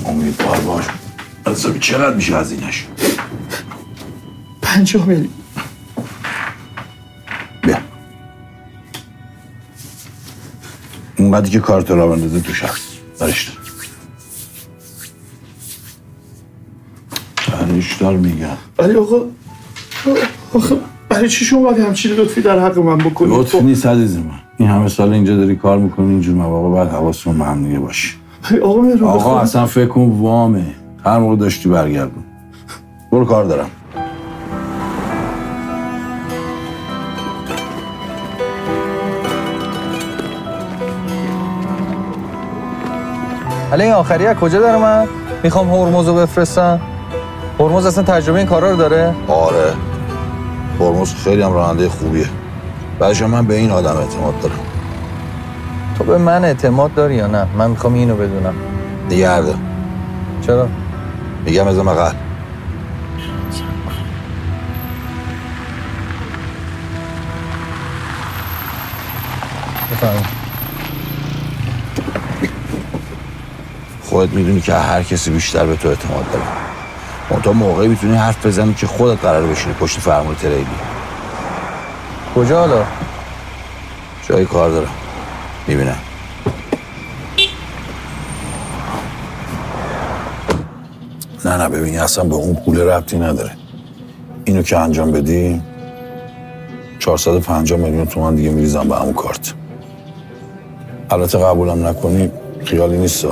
امیدوار 0.07 0.61
باش. 0.61 0.85
حسابی 1.47 1.79
چقدر 1.79 2.17
میشه 2.17 2.37
هزینهش؟ 2.37 2.87
پنجاه 4.63 5.07
میلیون. 5.07 5.33
بیا. 7.63 7.79
اونقدری 11.19 11.51
که 11.51 11.61
کارت 11.61 11.91
را 11.91 12.09
بندازه 12.09 12.41
تو 12.41 12.55
شخص. 12.55 12.81
برش 13.21 13.53
دار 18.01 18.13
برش 18.13 18.23
دار 18.23 18.33
میگم؟ 18.33 18.57
ولی 18.79 18.95
آقا 18.95 19.17
آخه 20.55 20.77
برای 21.09 21.29
چی 21.29 21.45
شما 21.45 21.61
باید 21.61 21.79
همچین 21.79 22.13
لطفی 22.13 22.41
در 22.41 22.59
حق 22.59 22.79
من 22.79 22.99
بکنید؟ 22.99 23.33
لطف 23.33 23.55
نیست 23.55 23.87
عزیز 23.87 24.17
من. 24.17 24.25
این 24.57 24.69
همه 24.69 24.89
سال 24.89 25.13
اینجا 25.13 25.37
داری 25.37 25.57
کار 25.57 25.79
می‌کنی 25.79 26.11
اینجور 26.11 26.35
مواقع 26.35 26.69
باید 26.69 26.89
حواستون 26.89 27.39
به 27.39 27.45
هم 27.45 27.65
دیگه 27.65 27.79
باشه. 27.79 28.09
آقا 28.63 28.81
مهران 28.81 29.11
آقا 29.11 29.39
اصلا 29.39 29.67
فکر 29.67 29.87
کن 29.87 30.01
وامه. 30.21 30.67
هر 31.05 31.19
موقع 31.19 31.37
داشتی 31.37 31.69
برگردون. 31.69 32.25
برو 33.13 33.25
کار 33.25 33.45
دارم. 33.45 33.71
حالا 43.71 43.85
این 43.85 43.93
آخری 43.93 44.27
از 44.27 44.37
کجا 44.37 44.61
داره 44.61 44.79
من 44.79 45.07
می‌خوام 45.43 45.71
هرمز 45.71 46.09
رو 46.09 46.15
بفرستم. 46.15 46.81
هرمز 47.67 47.87
اصلا 47.87 48.05
تجربه 48.05 48.39
این 48.39 48.47
کارا 48.47 48.71
رو 48.71 48.77
داره؟ 48.77 49.15
آره. 49.29 49.73
هرمز 50.81 51.15
خیلی 51.15 51.43
هم 51.43 51.53
راننده 51.53 51.89
خوبیه. 51.89 52.29
بعدش 52.99 53.23
من 53.23 53.47
به 53.47 53.55
این 53.55 53.71
آدم 53.71 53.97
اعتماد 53.97 54.41
دارم. 54.41 54.59
تو 55.99 56.05
به 56.05 56.19
من 56.19 56.45
اعتماد 56.45 56.95
داری 56.95 57.15
یا 57.15 57.27
نه؟ 57.27 57.47
من 57.59 57.71
می‌خوام 57.71 57.95
اینو 57.95 58.17
بدونم. 58.17 58.55
نگرده 59.11 59.55
چرا؟ 60.47 60.69
میگم 61.45 61.69
از 61.69 61.79
مقل 61.79 62.13
بفرمایید. 69.93 70.27
خودت 74.03 74.33
می‌دونی 74.33 74.61
که 74.61 74.75
هر 74.75 75.03
کسی 75.03 75.31
بیشتر 75.31 75.67
به 75.67 75.77
تو 75.77 75.89
اعتماد 75.89 76.25
داره. 76.33 76.45
تا 77.43 77.53
موقعی 77.53 77.89
می‌تونی 77.89 78.17
حرف 78.17 78.47
بزنی 78.47 78.75
که 78.75 78.87
خودت 78.87 79.21
قرار 79.21 79.47
بشینی 79.47 79.75
پشت 79.75 79.99
فرمون 79.99 80.35
تریلی. 80.35 80.67
کجا 82.37 82.61
حالا؟ 82.61 82.85
جای 84.29 84.45
کار 84.45 84.71
دارم. 84.71 84.91
می‌بینم. 85.67 85.97
نه 91.45 91.57
نه 91.57 91.69
ببین 91.69 92.01
اصلا 92.01 92.25
به 92.25 92.35
اون 92.35 92.55
پول 92.55 92.81
ربطی 92.81 93.19
نداره. 93.19 93.51
اینو 94.45 94.63
که 94.63 94.79
انجام 94.79 95.13
بدی 95.13 95.63
450 96.99 97.79
میلیون 97.79 98.07
تومن 98.07 98.35
دیگه 98.35 98.51
میریزم 98.51 98.89
به 98.89 98.97
همون 98.97 99.15
کارت. 99.15 99.53
البته 101.11 101.39
قبولم 101.39 101.87
نکنی 101.87 102.31
خیالی 102.65 102.99
نیست. 102.99 103.27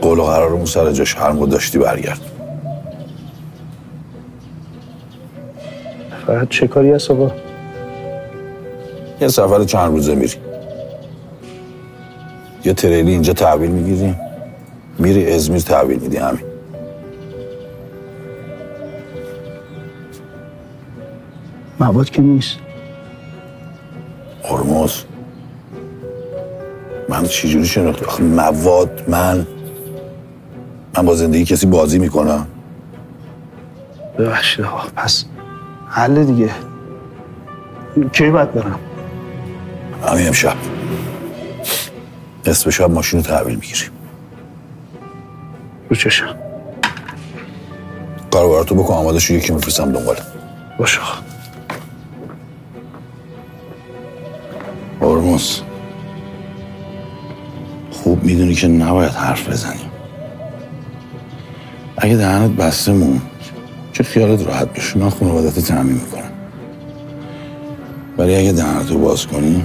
قول 0.00 0.18
و 0.18 0.24
قرارمون 0.24 0.64
سر 0.64 0.92
جاش 0.92 1.16
هر 1.16 1.30
داشتی 1.30 1.78
برگرد. 1.78 2.20
فقط 6.30 6.48
چه 6.48 6.66
کاری 6.66 6.92
هست 6.92 7.10
آقا؟ 7.10 7.30
یه 9.20 9.28
سفر 9.28 9.64
چند 9.64 9.92
روزه 9.92 10.14
میری. 10.14 10.34
یه 12.64 12.72
تریلی 12.72 13.12
اینجا 13.12 13.32
تحویل 13.32 13.70
می‌گیری. 13.70 14.14
میری 14.98 15.32
ازمیر 15.32 15.60
تحویل 15.60 15.98
میدی 15.98 16.16
همین. 16.16 16.40
مواد 21.80 22.10
که 22.10 22.22
نیست. 22.22 22.56
هرمز. 24.44 24.92
من 27.08 27.24
چجوری 27.24 27.66
شناختی 27.66 28.04
آخه 28.04 28.22
مواد 28.22 29.02
من. 29.08 29.46
من 30.96 31.06
با 31.06 31.14
زندگی 31.14 31.44
کسی 31.44 31.66
بازی 31.66 31.98
می‌کنم. 31.98 32.46
ببخشید 34.18 34.64
آقا 34.64 34.82
پس 34.96 35.24
حل 35.90 36.24
دیگه. 36.24 36.50
کی 38.12 38.30
باید 38.30 38.52
برم؟ 38.52 38.78
همین 40.06 40.26
امشب. 40.26 40.56
نصف 42.46 42.70
شب 42.70 42.90
ماشین 42.90 43.20
رو 43.20 43.26
تحویل 43.26 43.54
می‌گیری 43.54 43.80
رو 45.90 45.96
چشم. 45.96 46.34
کارباراتو 48.30 48.74
بکن 48.74 48.94
آماده 48.94 49.18
شو 49.18 49.34
یکی 49.34 49.52
میفرستم 49.52 49.92
دنباله 49.92 50.20
باش 50.78 50.98
آقا. 50.98 51.20
هرمز. 55.00 55.60
خوب 57.90 58.24
می‌دونی 58.24 58.54
که 58.54 58.68
نباید 58.68 59.12
حرف 59.12 59.48
بزنی 59.48 59.90
اگه 61.96 62.16
دهنت 62.16 62.50
بسته 62.50 62.92
مون 62.92 63.22
که 63.92 64.02
خیالت 64.02 64.46
راحت 64.46 64.72
بشه 64.74 64.98
من 64.98 65.10
خانوادت 65.10 65.56
رو 65.56 65.62
تعمین 65.62 65.94
می‌کنم. 65.94 66.30
ولی 68.18 68.36
اگه 68.36 68.52
دهنت 68.52 68.90
رو 68.90 68.98
باز 68.98 69.26
کنی 69.26 69.64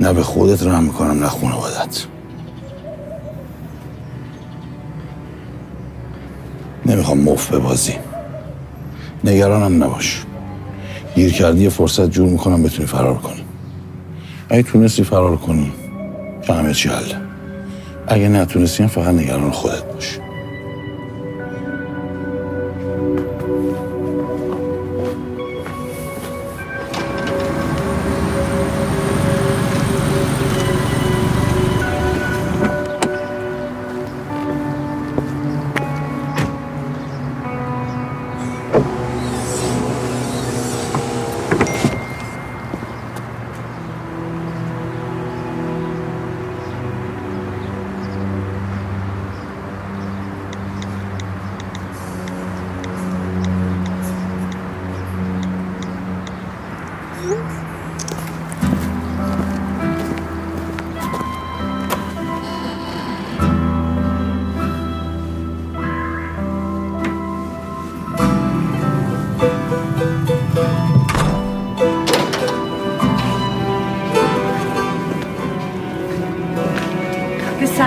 نه 0.00 0.12
به 0.12 0.22
خودت 0.22 0.62
رحم 0.62 0.84
می‌کنم 0.84 1.18
نه 1.18 1.26
خانوادت 1.26 2.06
نمی‌خوام 6.86 7.20
مف 7.20 7.52
ببازی. 7.52 7.94
نگرانم 9.24 9.84
نباش. 9.84 10.24
گیر 11.14 11.32
کردی 11.32 11.68
فرصت 11.68 12.10
جور 12.10 12.28
می‌کنم 12.28 12.62
بتونی 12.62 12.88
فرار 12.88 13.18
کنی. 13.18 13.44
اگه 14.48 14.62
تونستی 14.62 15.04
فرار 15.04 15.36
کنی 15.36 15.72
که 16.42 16.52
همه 16.52 16.74
چی 16.74 16.88
حله 16.88 17.16
اگه 18.06 18.28
نتونستی 18.28 18.86
فقط 18.86 19.14
نگران 19.14 19.50
خودت 19.50 19.82
باش. 19.82 20.18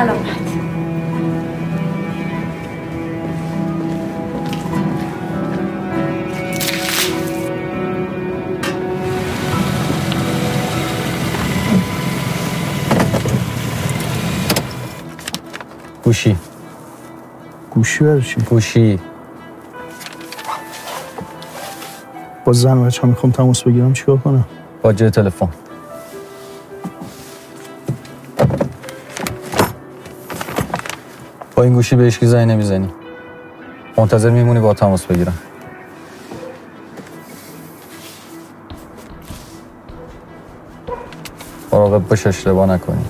سلامت. 0.02 0.26
گوشی. 16.04 16.36
گوشی 17.72 18.04
برشی 18.04 18.42
گوشی. 18.42 19.00
با 22.46 22.54
زن 22.54 22.84
بچه 22.84 23.02
ها 23.02 23.08
می‌خوام 23.08 23.32
تماس 23.32 23.64
بگیرم 23.64 23.94
چیکار 23.94 24.18
کنم؟ 24.18 24.46
با 24.82 24.94
جای 24.94 25.10
تلفن. 25.10 25.50
این 31.64 31.74
گوشی 31.74 31.96
به 31.96 32.04
هیچ 32.04 32.20
کی 32.20 32.26
زنگ 32.26 32.52
نمی‌زنی. 32.52 32.90
منتظر 33.98 34.30
میمونی 34.30 34.60
با 34.60 34.74
تماس 34.74 35.06
بگیرم. 35.06 35.38
مراقب 41.72 42.08
باش 42.08 42.28
اشتباه 42.28 42.70
نکنی. 42.70 43.06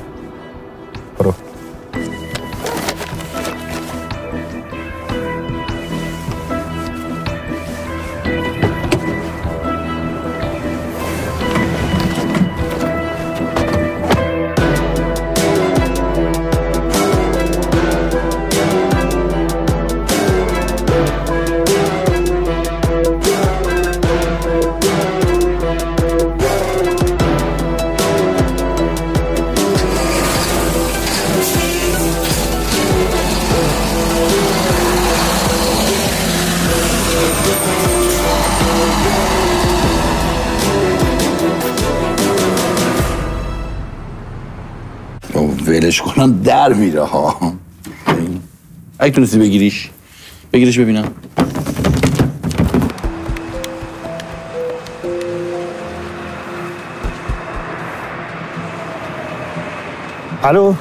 ولش 45.81 46.01
کنم 46.01 46.41
در 46.43 46.73
میره 46.73 47.03
ها. 47.03 47.53
اگه 48.99 49.15
تونستی 49.15 49.39
بگیریش. 49.39 49.89
بگیرش 50.53 50.79
ببینم. 50.79 51.07
الو؟ 60.43 60.73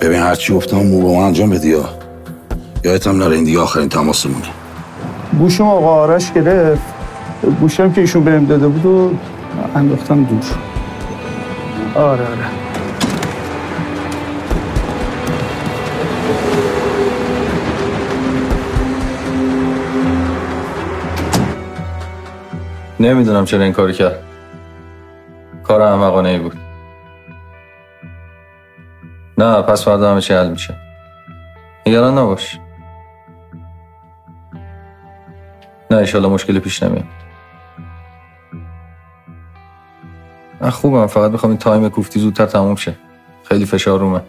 ببین 0.00 0.18
هرچی 0.20 0.54
گفتم 0.54 0.76
مو 0.76 1.00
با 1.00 1.14
من 1.14 1.24
انجام 1.24 1.50
بدی 1.50 1.68
یا. 1.68 1.88
یادت 2.84 3.06
هم 3.06 3.16
نره 3.16 3.34
این 3.34 3.44
دیگه 3.44 3.60
آخرین 3.60 3.88
تماسمونه. 3.88 4.46
گوشم 5.38 5.64
آقا 5.64 5.94
آرش 5.94 6.32
گرفت. 6.32 6.82
گوشم 7.60 7.92
که 7.92 8.00
ایشون 8.00 8.24
بهم 8.24 8.46
داده 8.46 8.68
بود 8.68 8.86
و 8.86 9.10
انداختم 9.74 10.24
دور. 10.24 10.44
آره 11.94 12.26
آره. 12.26 12.67
نمی‌دونم 23.00 23.44
چرا 23.44 23.62
این 23.62 23.72
کاری 23.72 23.92
کرد. 23.92 24.22
کار 25.64 25.82
احمقانه 25.82 26.28
ای 26.28 26.38
بود. 26.38 26.56
نه 29.38 29.62
پس 29.62 29.84
فردا 29.84 30.10
همه 30.10 30.20
چی 30.20 30.34
حل 30.34 30.50
میشه. 30.50 30.74
نگران 31.86 32.18
نباش. 32.18 32.58
نه 35.90 35.96
ایشالله 35.96 36.28
مشکلی 36.28 36.60
پیش 36.60 36.82
نمیاد. 36.82 37.04
من 40.60 40.70
خوبم 40.70 41.06
فقط 41.06 41.30
می‌خوام 41.30 41.50
این 41.50 41.58
تایم 41.58 41.88
کوفتی 41.88 42.20
زودتر 42.20 42.46
تموم 42.46 42.76
شه. 42.76 42.94
خیلی 43.48 43.66
فشار 43.66 43.98
رومه 43.98 44.20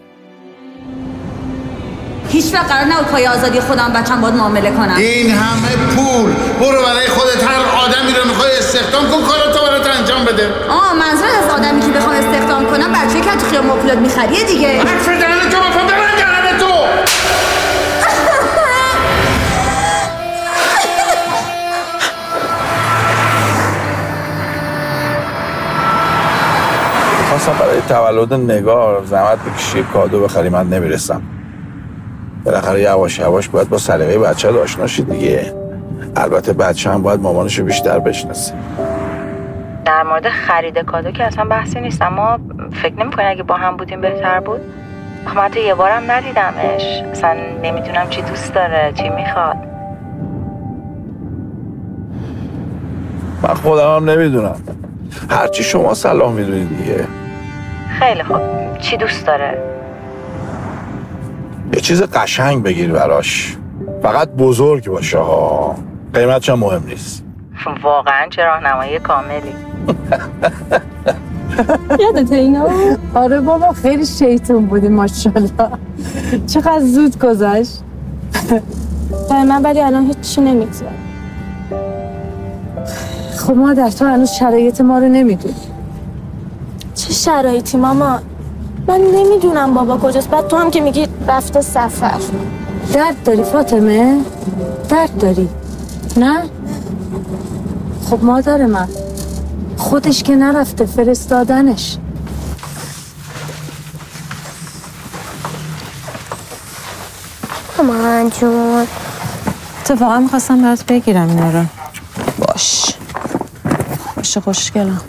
هیچ 2.28 2.54
وقت 2.54 2.70
قرار 2.72 2.84
نبود 2.84 3.06
پای 3.06 3.26
آزادی 3.26 3.60
خودم 3.60 3.92
بچم 3.92 4.20
باید 4.20 4.34
معامله 4.34 4.70
کنم. 4.70 4.96
این 4.96 5.30
همه 5.30 5.76
پول. 5.76 6.32
برو 6.60 6.82
برای 6.82 7.06
خودت 7.08 7.44
هر 7.44 7.62
می‌خوای 7.64 7.99
استخدام 8.60 9.04
کن 9.10 9.22
کاراتو 9.28 9.66
برات 9.66 9.86
انجام 9.98 10.24
بده. 10.24 10.48
آه 10.68 10.92
منظور 10.94 11.28
از 11.42 11.50
آدمی 11.58 11.80
که 11.80 11.90
بخوام 11.98 12.16
استخدام 12.16 12.66
کنم 12.66 12.92
بچه 12.92 13.20
که 13.20 13.30
تو 13.30 13.46
خیام 13.50 13.66
ماپولاد 13.66 13.98
میخریه 13.98 14.44
دیگه. 14.44 14.78
حرف 14.78 15.08
دهن 15.08 15.50
تو 15.50 15.56
بفهم 15.56 15.86
ببند 15.86 16.16
دهن 16.18 16.58
تو. 16.58 16.66
خواستم 27.28 27.52
برای 27.52 27.80
تولد 27.88 28.34
نگار 28.34 29.02
زحمت 29.06 29.38
بکشی 29.38 29.82
کادو 29.92 30.20
بخری 30.20 30.48
من 30.48 30.68
نمی‌رسم. 30.68 31.22
بالاخره 32.44 32.80
یواش 32.80 33.18
یواش 33.18 33.48
باید 33.48 33.68
با 33.68 33.78
سلیقه 33.78 34.18
بچه 34.18 34.48
آشنا 34.48 34.86
شی 34.86 35.02
دیگه. 35.02 35.54
البته 36.16 36.52
بچه 36.52 36.90
هم 36.90 37.02
باید 37.02 37.20
مامانشو 37.20 37.64
بیشتر 37.64 37.98
بشناسه. 37.98 38.54
در 39.84 40.02
مورد 40.02 40.28
خرید 40.28 40.78
کادو 40.78 41.10
که 41.10 41.24
اصلا 41.24 41.44
بحثی 41.44 41.80
نیست 41.80 42.02
اما 42.02 42.38
فکر 42.72 42.94
نمی‌کنی 42.94 43.24
اگه 43.24 43.42
با 43.42 43.54
هم 43.54 43.76
بودیم 43.76 44.00
بهتر 44.00 44.40
بود؟ 44.40 44.60
من 45.26 45.32
حتی 45.32 45.60
یه 45.60 45.74
بارم 45.74 46.10
ندیدمش. 46.10 47.02
اصلا 47.12 47.36
نمی‌دونم 47.62 48.06
چی 48.10 48.22
دوست 48.22 48.54
داره 48.54 48.92
چی 48.94 49.08
می‌خواد. 49.08 49.56
من 53.42 53.54
خودم 53.54 53.96
هم 53.96 54.10
نمی‌دونم. 54.10 54.56
هرچی 55.30 55.62
شما 55.62 55.94
سلام 55.94 56.32
می‌دونی 56.32 56.64
دیگه. 56.64 57.06
خیلی 57.98 58.22
خوب. 58.22 58.40
چی 58.78 58.96
دوست 58.96 59.26
داره؟ 59.26 59.58
یه 61.74 61.80
چیز 61.80 62.02
قشنگ 62.02 62.62
بگیر 62.62 62.92
براش. 62.92 63.56
فقط 64.02 64.28
بزرگ 64.28 64.88
باشه 64.88 65.18
ها. 65.18 65.74
قیمتش 66.14 66.50
هم 66.50 66.58
مهم 66.58 66.86
نیست. 66.86 67.24
واقعا 67.82 68.28
چه 68.30 68.44
راهنمایی 68.44 68.98
کاملی. 68.98 69.54
یادت 72.00 72.32
اینا؟ 72.32 72.68
آره 73.14 73.40
بابا 73.40 73.72
خیلی 73.72 74.06
شیطون 74.06 74.66
بودی 74.66 74.88
ماشاءالله. 74.88 75.70
چقدر 76.46 76.80
زود 76.80 77.18
گذشت. 77.18 77.82
برای 79.30 79.44
من 79.44 79.62
ولی 79.62 79.80
الان 79.80 80.06
هیچی 80.06 80.40
نمیگذره. 80.40 80.88
خب 83.38 83.52
مادر 83.52 83.90
تو 83.90 84.04
هنوز 84.04 84.30
شرایط 84.30 84.80
ما 84.80 84.98
رو 84.98 85.08
نمی‌دونی. 85.08 85.54
چه 86.94 87.12
شرایطی 87.12 87.78
ماما؟ 87.78 88.18
من 88.88 89.00
نمی‌دونم 89.00 89.74
بابا 89.74 89.96
کجاست. 89.96 90.30
بعد 90.30 90.48
تو 90.48 90.56
هم 90.56 90.70
که 90.70 90.80
میگی 90.80 91.06
رفته 91.28 91.60
سفر. 91.60 92.18
درد 92.94 93.22
داری 93.24 93.42
فاطمه؟ 93.42 94.20
درد 94.88 95.18
داری؟ 95.18 95.48
نه؟ 96.16 96.42
خب 98.10 98.24
مادر 98.24 98.66
من. 98.66 98.88
خودش 99.76 100.22
که 100.22 100.36
نرفته 100.36 100.86
فرستادنش. 100.86 101.96
مامان 107.78 108.30
جون. 108.30 108.86
اتفاقا 109.80 110.18
می‌خواستم 110.18 110.62
برات 110.62 110.86
بگیرم 110.86 111.28
اینا 111.28 111.50
رو. 111.50 111.64
باش. 112.38 112.94
باشه 114.16 114.40
خوشگلم. 114.40 115.00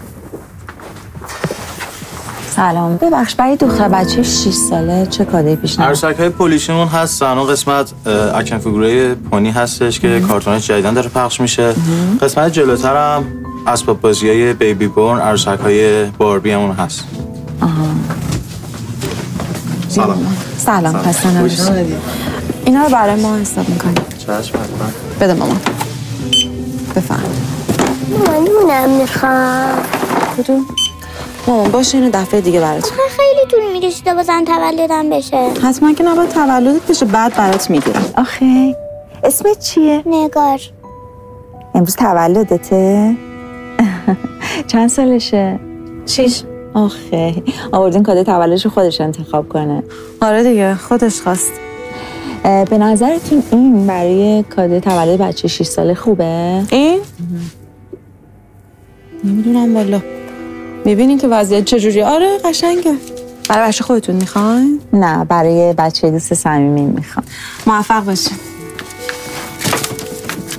سلام. 2.61 2.97
ببخش 2.97 3.35
برای 3.35 3.55
دختر 3.55 3.87
بچه 3.89 4.23
6 4.23 4.49
ساله 4.49 5.05
چه 5.05 5.25
کادوی 5.25 5.55
پیشنهاد 5.55 5.87
عروسک 5.87 6.19
های 6.19 6.29
پولیشمون 6.29 6.87
هستن. 6.87 7.37
اون 7.37 7.47
قسمت 7.51 7.91
اه، 8.05 8.37
action 8.37 8.57
figure 8.57 9.15
ه 9.15 9.22
pony 9.22 9.51
هستش 9.51 9.99
که 9.99 10.19
کارتونش 10.19 10.67
جدیدن 10.67 10.93
داره 10.93 11.09
پخش 11.09 11.41
میشه. 11.41 11.73
قسمت 12.21 12.51
جلوتر 12.53 13.15
هم 13.15 13.23
اسباب 13.67 14.01
بازی 14.01 14.29
های 14.29 14.53
بیبی 14.53 14.87
بورن 14.87 15.19
عروسک 15.19 15.59
های 15.63 16.05
باربی 16.05 16.51
همون 16.51 16.71
هست. 16.71 17.03
سلام. 19.89 20.35
سلام 20.57 20.97
خسته. 21.01 21.85
اینا 22.65 22.83
رو 22.83 22.89
برای 22.89 23.21
ما 23.21 23.37
حساب 23.37 23.69
می‌کنیم 23.69 23.95
چشم 24.19 24.59
بده 25.21 25.33
مامان 25.33 25.59
بفهم 26.95 27.19
من 28.27 28.33
نونم 28.33 28.89
می‌خوام. 28.89 29.79
کدوم؟ 30.37 30.65
مامان 31.47 31.71
باشه 31.71 31.97
اینو 31.97 32.09
دفعه 32.13 32.41
دیگه 32.41 32.59
برات 32.59 32.91
خیلی 33.09 33.51
طول 33.51 33.73
میکشیده 33.73 34.13
بازم 34.13 34.43
تولدم 34.45 35.09
بشه 35.09 35.49
حتما 35.63 35.93
که 35.93 36.03
نباید 36.03 36.29
تولدت 36.29 36.87
بشه 36.87 37.05
بعد 37.05 37.35
برات 37.35 37.69
می‌گیرم 37.69 38.05
آخه 38.17 38.75
اسمت 39.23 39.59
چیه؟ 39.59 40.03
نگار 40.05 40.59
امروز 41.75 41.95
تولدته؟ 41.95 43.15
چند 44.71 44.89
سالشه؟ 44.89 45.59
شیش 46.05 46.43
آخه 46.73 47.43
آوردین 47.71 48.03
کادو 48.03 48.23
تولدش 48.23 48.67
خودش 48.67 49.01
انتخاب 49.01 49.49
کنه 49.49 49.83
آره 50.21 50.43
دیگه 50.43 50.75
خودش 50.75 51.21
خواست 51.21 51.51
به 52.43 52.77
نظرتون 52.77 53.43
این 53.51 53.87
برای 53.87 54.43
کادو 54.55 54.79
تولد 54.79 55.21
بچه 55.21 55.47
6 55.47 55.65
ساله 55.65 55.93
خوبه؟ 55.93 56.63
این؟ 56.71 56.99
نمی‌دونم 59.23 59.75
والا 59.75 60.01
می‌بینین 60.85 61.17
که 61.17 61.27
وضعیت 61.27 61.65
چجوری؟ 61.65 62.01
آره 62.01 62.37
قشنگه. 62.45 62.93
برای 63.49 63.67
بچه 63.67 63.83
خودتون 63.83 64.15
می‌خواین؟ 64.15 64.81
نه 64.93 65.25
برای 65.25 65.73
بچه 65.73 66.11
دوست 66.11 66.33
صمیمی 66.33 66.81
می‌خوام. 66.81 67.25
موفق 67.67 68.05
باشین. 68.05 68.37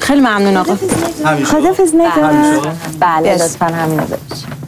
خیلی 0.01 0.21
ممنون 0.21 0.57
آقا. 0.57 0.77
خدافز 1.45 1.95
نگاه 1.95 2.77
بله. 3.01 3.35
لطفا 3.35 3.67
همینو 3.67 4.03
ببینید 4.03 4.62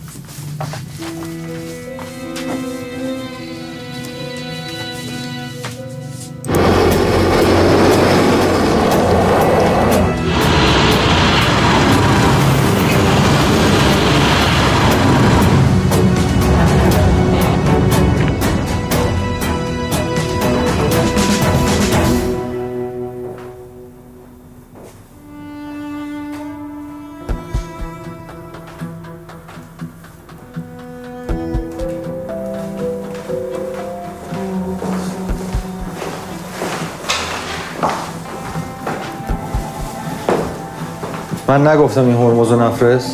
من 41.48 41.66
نگفتم 41.66 42.04
این 42.04 42.16
هرمز 42.16 42.52
رو 42.52 42.62
نفرست 42.62 43.10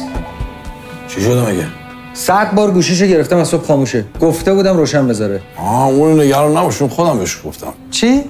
چی 1.08 1.20
شده 1.20 1.50
مگه؟ 1.50 1.66
صد 2.14 2.54
بار 2.54 2.70
گوشیشو 2.70 3.06
گرفتم 3.06 3.36
از 3.36 3.48
صبح 3.48 3.66
خاموشه 3.66 4.04
گفته 4.20 4.54
بودم 4.54 4.76
روشن 4.76 5.08
بذاره 5.08 5.40
آه 5.56 5.86
اون 5.86 6.20
نگران 6.20 6.56
نباشون 6.56 6.88
خودم 6.88 7.18
بهش 7.18 7.38
گفتم 7.44 7.72
چی؟ 7.90 8.24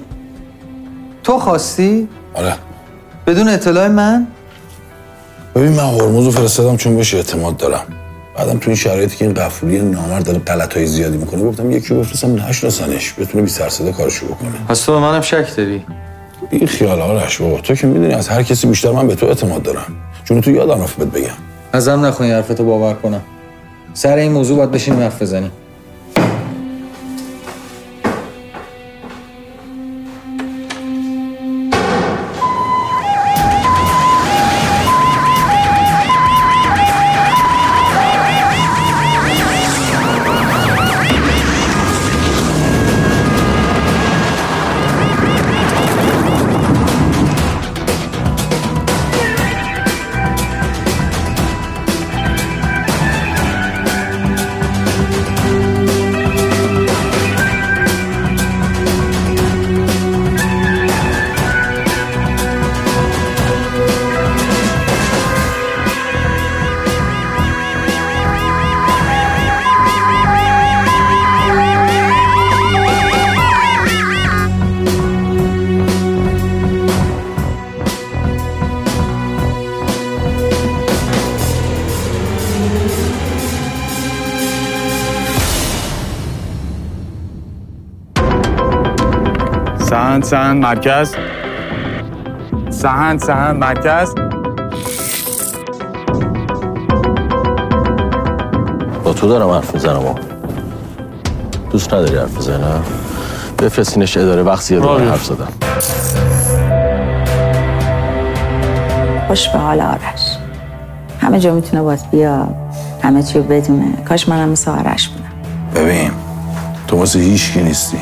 تو 1.23 1.39
خواستی؟ 1.39 2.07
آره 2.33 2.55
بدون 3.27 3.47
اطلاع 3.47 3.87
من؟ 3.87 4.27
ببین 5.55 5.71
من 5.71 5.83
هرمز 5.83 6.25
رو 6.25 6.31
فرستادم 6.31 6.77
چون 6.77 6.95
بهش 6.95 7.13
اعتماد 7.13 7.57
دارم 7.57 7.83
بعدم 8.37 8.57
تو 8.59 8.69
این 8.69 8.75
شرایطی 8.75 9.17
که 9.17 9.25
این 9.25 9.33
قفولی 9.33 9.79
نامرد 9.79 10.25
داره 10.25 10.39
غلطای 10.39 10.87
زیادی 10.87 11.17
می‌کنه 11.17 11.43
گفتم 11.43 11.71
یکی 11.71 11.93
بفرستم 11.93 12.35
نشناسنش 12.35 13.13
بتونه 13.19 13.43
بی 13.43 13.49
سر 13.49 13.69
صدا 13.69 13.91
کارشو 13.91 14.25
بکنه 14.25 14.51
پس 14.69 14.81
تو 14.81 14.91
به 14.91 14.99
منم 14.99 15.21
شک 15.21 15.55
داری 15.57 15.85
بی 16.51 16.67
خیال 16.67 17.01
آرش 17.01 17.41
بابا 17.41 17.61
تو 17.61 17.75
که 17.75 17.87
می‌دونی 17.87 18.13
از 18.13 18.27
هر 18.27 18.43
کسی 18.43 18.67
بیشتر 18.67 18.91
من 18.91 19.07
به 19.07 19.15
تو 19.15 19.25
اعتماد 19.25 19.63
دارم. 19.63 19.95
چون 20.23 20.41
تو 20.41 20.51
یادم 20.51 20.81
رفت 20.81 20.97
بهت 20.97 21.07
بگم. 21.07 21.33
ازم 21.73 22.05
نخوای 22.05 22.29
این 22.29 22.35
حرفتو 22.35 22.63
باور 22.63 22.93
کنم. 22.93 23.21
سر 23.93 24.15
این 24.15 24.31
موضوع 24.31 24.57
باید 24.57 24.71
بشینیم 24.71 24.99
حرف 24.99 25.21
بزنیم 25.21 25.51
سهند 90.31 90.63
مرکز. 90.63 91.15
سهند 92.69 93.19
سهند 93.19 93.55
مرکز. 93.55 94.15
با 99.03 99.13
تو 99.13 99.27
دارم 99.27 99.49
حرف 99.49 99.73
می‌زنم 99.73 100.15
دوست 101.71 101.93
نداری 101.93 102.17
حرف 102.17 102.37
بزنم 102.37 102.83
بفرستینش 103.59 104.17
اداره 104.17 104.43
وقت 104.43 104.61
زیاده 104.61 104.87
من 104.87 105.09
حرف 105.09 105.25
زدم. 105.25 105.47
خوش 109.27 109.49
به 109.49 109.59
حال 109.59 109.81
آرش. 109.81 110.37
همه 111.21 111.39
جا 111.39 111.53
می‌تونه 111.53 111.81
باز 111.81 112.11
بیا. 112.11 112.47
همه 113.03 113.23
چی 113.23 113.37
رو 113.39 113.43
بدونه. 113.43 113.93
کاش 114.09 114.29
منم 114.29 114.49
مثل 114.49 114.71
آرش 114.71 115.09
بودم. 115.09 115.31
ببین 115.75 116.11
تو 116.87 116.97
واسه 116.97 117.19
هیچ 117.19 117.53
کی 117.53 117.63
نیستی. 117.63 117.97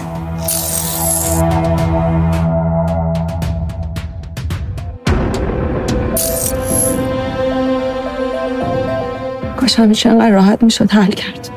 کاش 9.69 9.79
همیشه 9.79 10.09
انقدر 10.09 10.31
راحت 10.31 10.63
می‌شد 10.63 10.91
حل 10.91 11.11
کرد. 11.11 11.49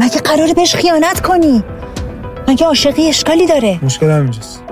مگه 0.00 0.20
قراره 0.24 0.54
بهش 0.54 0.74
خیانت 0.74 1.20
کنی؟ 1.20 1.64
مگه 2.48 2.66
عاشقی 2.66 3.08
اشکالی 3.08 3.46
داره؟ 3.46 3.78
مشکل 3.82 4.10
همینجاست. 4.10 4.62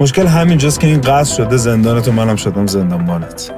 مشکل 0.00 0.26
همینجاست 0.26 0.80
که 0.80 0.86
این 0.86 1.00
قصد 1.00 1.36
شده 1.36 1.56
زندانت 1.56 2.08
و 2.08 2.12
منم 2.12 2.36
شدم 2.36 2.66
زندانبانت. 2.66 3.50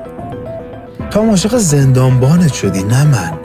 تو 1.11 1.21
هم 1.21 1.31
عاشق 1.31 1.57
زندانبانت 1.57 2.53
شدی 2.53 2.83
نه 2.83 3.05
من. 3.05 3.42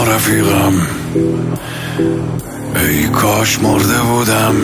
عشق 0.00 0.08
نارفیقم. 0.08 0.72
ای 2.76 3.08
کاش 3.08 3.58
مرده 3.58 3.98
بودم. 3.98 4.54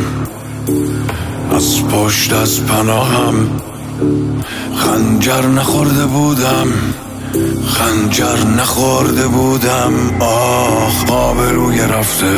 از 1.56 1.84
پشت 1.84 2.32
از 2.32 2.66
پناهم. 2.66 3.34
خنجر 4.76 5.46
نخورده 5.46 6.06
بودم. 6.06 6.66
خنجر 7.66 8.46
نخورده 8.58 9.26
بودم. 9.26 9.92
آخ 10.20 11.10
آبروی 11.10 11.78
رفته. 11.78 12.36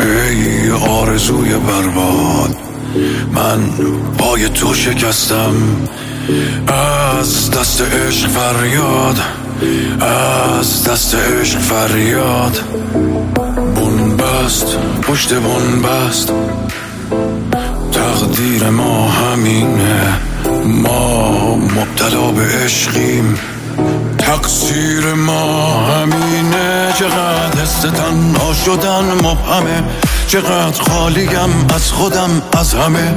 ای 0.00 0.70
آرزوی 0.70 1.54
برباد. 1.54 2.56
من 3.32 3.60
پای 4.18 4.48
تو 4.48 4.74
شکستم. 4.74 5.54
از 6.68 7.50
دست 7.50 7.82
عشق 7.82 8.28
فریاد. 8.28 9.20
از 10.00 10.84
دست 10.84 11.14
عشق 11.14 11.58
فریاد. 11.58 12.60
بون 13.74 14.16
بست 14.16 14.78
پشت 15.02 15.34
بون 15.34 15.82
بست 15.82 16.32
تقدیر 17.92 18.70
ما 18.70 19.08
همینه. 19.08 20.12
ما 20.64 21.56
مبتلا 21.56 22.32
به 22.32 22.42
عشقیم. 22.64 23.38
تقصیر 24.18 25.14
ما 25.14 25.72
همینه. 25.86 26.92
چقدر 26.98 27.62
حس 27.62 27.80
تنها 27.80 28.54
شدن 28.64 29.04
مبهمه. 29.14 29.82
چقدر 30.26 30.82
خالیم 30.82 31.66
از 31.74 31.92
خودم 31.92 32.42
از 32.58 32.74
همه. 32.74 33.14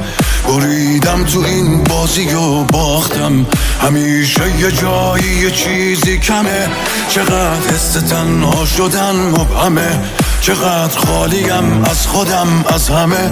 بریدم 0.48 1.24
تو 1.24 1.40
این 1.40 1.84
بازی 1.84 2.34
و 2.34 2.64
باختم. 2.64 3.46
همیشه 3.82 4.60
یه 4.60 4.72
جایی 4.72 5.36
یه 5.44 5.52
چیزی 5.52 6.20
کمه. 6.20 6.68
چقدر 7.10 7.74
حس 7.74 7.92
تنها 7.92 8.66
شدن 8.66 9.16
مبهمه. 9.16 10.00
چقدر 10.42 11.00
خالیم 11.00 11.84
از 11.84 12.08
خودم 12.08 12.66
از 12.74 12.90
همه. 12.90 13.32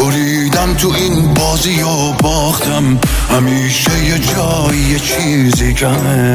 بریدم 0.00 0.74
تو 0.74 0.92
این 0.96 1.34
بازی 1.34 1.82
و 1.82 2.12
باختم. 2.12 2.98
همیشه 3.30 4.04
یه 4.04 4.18
جایی 4.18 4.80
یه 4.80 4.98
چیزی 4.98 5.74
کمه. 5.74 6.34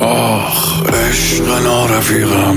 آخ 0.00 0.82
عشق 0.82 1.62
نارفیقم. 1.64 2.56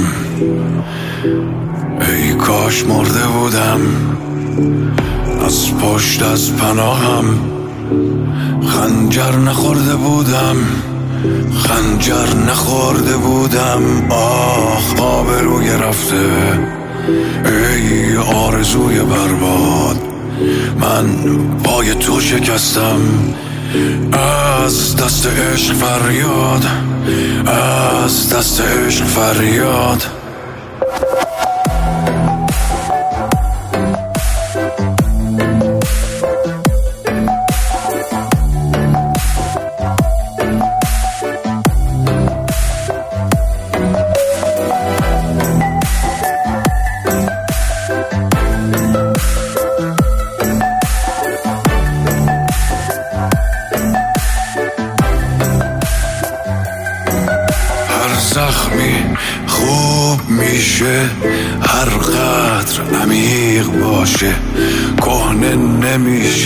ای 2.02 2.34
کاش 2.34 2.86
مرده 2.86 3.28
بودم. 3.28 3.80
از 5.46 5.78
پشت 5.78 6.24
از 6.24 6.56
پناهم 6.56 7.26
خنجر 8.66 9.36
نخورده 9.36 9.96
بودم 9.96 10.56
خنجر 11.54 12.36
نخورده 12.48 13.18
بودم. 13.18 14.12
آخ 14.12 15.00
آبروی 15.00 15.70
رفته. 15.70 16.26
ای 17.46 18.18
آرزوی 18.18 19.00
برباد 19.00 19.98
من 20.82 21.06
پای 21.64 21.96
تو 21.96 22.20
شکستم. 22.20 23.00
از 24.64 24.96
دست 24.96 25.28
عشق 25.28 25.74
فریاد 25.74 26.66
از 27.46 28.34
دست 28.34 28.62
عشق 28.62 29.06
فریاد. 29.06 30.19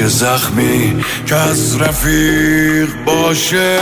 نمیشه 0.03 0.17
زخمی 0.17 1.03
که 1.25 1.35
از 1.35 1.81
رفیق 1.81 2.89
باشه. 3.05 3.79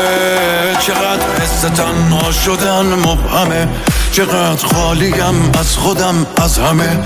چقدر 0.79 1.41
حس 1.41 1.61
تنها 1.61 2.31
شدن 2.31 2.85
مبهمه. 2.85 3.67
چقدر 4.11 4.67
خالیم 4.67 5.51
از 5.59 5.77
خودم 5.77 6.25
از 6.37 6.59
همه. 6.59 6.99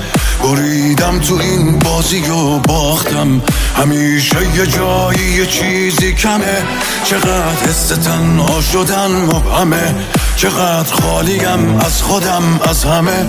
بریدم 0.43 1.19
تو 1.19 1.35
این 1.35 1.79
بازی 1.79 2.29
و 2.29 2.59
باختم. 2.59 3.41
همیشه 3.77 4.55
یه 4.55 4.67
جایی 4.67 5.31
یه 5.37 5.45
چیزی 5.45 6.13
کمه. 6.13 6.63
چقدر 7.05 7.69
حس 7.69 7.87
تنها 7.87 8.61
شدن 8.61 9.11
مبهمه. 9.11 9.95
چقدر 10.35 10.93
خالیم 10.93 11.77
از 11.85 12.01
خودم 12.01 12.59
از 12.69 12.83
همه. 12.83 13.25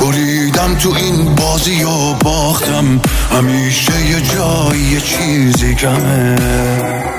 بریدم 0.00 0.74
تو 0.74 0.94
این 0.94 1.34
بازی 1.34 1.82
و 1.82 2.14
باختم. 2.14 3.00
همیشه 3.30 4.06
یه 4.06 4.20
جایی 4.20 5.00
چیزی 5.00 5.74
کمه. 5.74 7.17